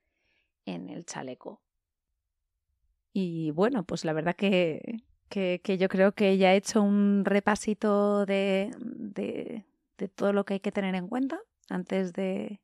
en 0.66 0.90
el 0.90 1.06
chaleco. 1.06 1.62
Y 3.12 3.52
bueno, 3.52 3.84
pues 3.84 4.06
la 4.06 4.14
verdad 4.14 4.36
que, 4.38 5.04
que, 5.30 5.62
yo 5.80 5.88
creo 5.88 6.14
que 6.14 6.38
ya 6.38 6.54
he 6.54 6.58
hecho 6.58 6.82
un 6.82 7.24
repasito 7.26 8.26
de, 8.26 8.72
de, 8.80 9.64
todo 10.16 10.34
lo 10.34 10.46
que 10.46 10.56
hay 10.56 10.60
que 10.60 10.72
tener 10.72 10.96
en 10.96 11.08
cuenta 11.08 11.40
antes 11.70 12.14
de, 12.14 12.60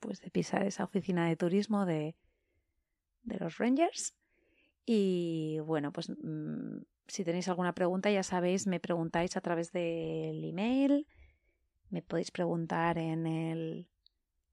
pues, 0.00 0.20
de 0.20 0.30
pisar 0.30 0.64
esa 0.64 0.84
oficina 0.84 1.28
de 1.28 1.36
turismo 1.36 1.86
de, 1.86 2.14
de 3.22 3.38
los 3.38 3.58
Rangers. 3.58 4.14
Y 4.86 5.58
bueno, 5.64 5.92
pues 5.92 6.10
mm, 6.10 6.82
si 7.06 7.24
tenéis 7.24 7.48
alguna 7.48 7.74
pregunta, 7.74 8.10
ya 8.10 8.22
sabéis, 8.22 8.66
me 8.66 8.80
preguntáis 8.80 9.36
a 9.36 9.40
través 9.40 9.72
del 9.72 10.44
email, 10.44 11.06
me 11.90 12.02
podéis 12.02 12.30
preguntar 12.30 12.98
en 12.98 13.26
el 13.26 13.88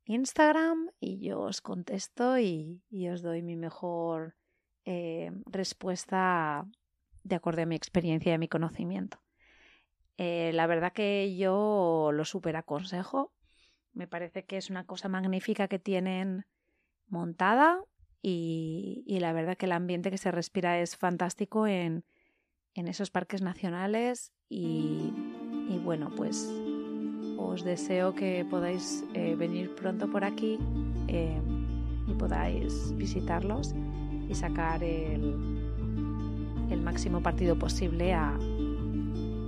Instagram 0.05 0.89
y 0.99 1.19
yo 1.19 1.41
os 1.41 1.61
contesto 1.61 2.39
y, 2.39 2.81
os 3.11 3.21
doy 3.21 3.41
mi 3.41 3.55
mejor 3.55 4.35
eh, 4.85 5.31
respuesta 5.45 6.65
de 7.23 7.35
acuerdo 7.35 7.61
a 7.61 7.65
mi 7.65 7.75
experiencia 7.75 8.31
y 8.31 8.35
a 8.35 8.39
mi 8.39 8.47
conocimiento. 8.47 9.21
Eh, 10.17 10.51
la 10.53 10.67
verdad 10.67 10.93
que 10.93 11.35
yo 11.35 12.11
lo 12.13 12.25
super 12.25 12.55
aconsejo. 12.55 13.33
Me 13.93 14.07
parece 14.07 14.45
que 14.45 14.57
es 14.57 14.69
una 14.69 14.85
cosa 14.85 15.09
magnífica 15.09 15.67
que 15.67 15.79
tienen 15.79 16.45
montada 17.07 17.81
y, 18.21 19.17
la 19.19 19.33
verdad 19.33 19.57
que 19.57 19.65
el 19.65 19.71
ambiente 19.71 20.11
que 20.11 20.17
se 20.17 20.31
respira 20.31 20.79
es 20.79 20.95
fantástico 20.95 21.67
en, 21.67 22.05
esos 22.75 23.09
parques 23.09 23.41
nacionales 23.41 24.31
y, 24.47 25.11
bueno, 25.83 26.11
pues 26.15 26.49
os 27.37 27.63
deseo 27.63 28.13
que 28.13 28.45
podáis 28.49 29.03
eh, 29.13 29.35
venir 29.35 29.73
pronto 29.75 30.09
por 30.09 30.23
aquí 30.23 30.59
eh, 31.07 31.41
y 32.07 32.13
podáis 32.13 32.95
visitarlos 32.95 33.73
y 34.29 34.35
sacar 34.35 34.83
el, 34.83 35.60
el 36.71 36.81
máximo 36.81 37.21
partido 37.21 37.57
posible 37.57 38.13
a, 38.13 38.33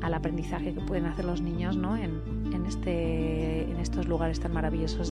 al 0.01 0.13
aprendizaje 0.13 0.73
que 0.73 0.81
pueden 0.81 1.05
hacer 1.05 1.25
los 1.25 1.41
niños 1.41 1.77
¿no? 1.77 1.95
en, 1.95 2.51
en, 2.53 2.65
este, 2.65 3.63
en 3.63 3.77
estos 3.77 4.07
lugares 4.07 4.39
tan 4.39 4.53
maravillosos. 4.53 5.09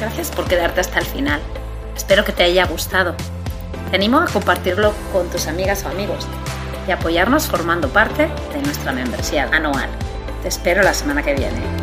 Gracias 0.00 0.30
por 0.30 0.48
quedarte 0.48 0.80
hasta 0.80 0.98
el 0.98 1.04
final. 1.04 1.40
Espero 1.94 2.24
que 2.24 2.32
te 2.32 2.42
haya 2.42 2.64
gustado. 2.66 3.14
Te 3.90 3.96
animo 3.96 4.18
a 4.18 4.26
compartirlo 4.26 4.94
con 5.12 5.28
tus 5.28 5.46
amigas 5.46 5.84
o 5.84 5.88
amigos 5.88 6.26
y 6.88 6.90
apoyarnos 6.92 7.46
formando 7.46 7.88
parte 7.88 8.28
de 8.54 8.62
nuestra 8.62 8.92
membresía 8.92 9.48
anual. 9.52 9.90
Te 10.42 10.48
espero 10.48 10.82
la 10.82 10.94
semana 10.94 11.22
que 11.22 11.34
viene. 11.34 11.79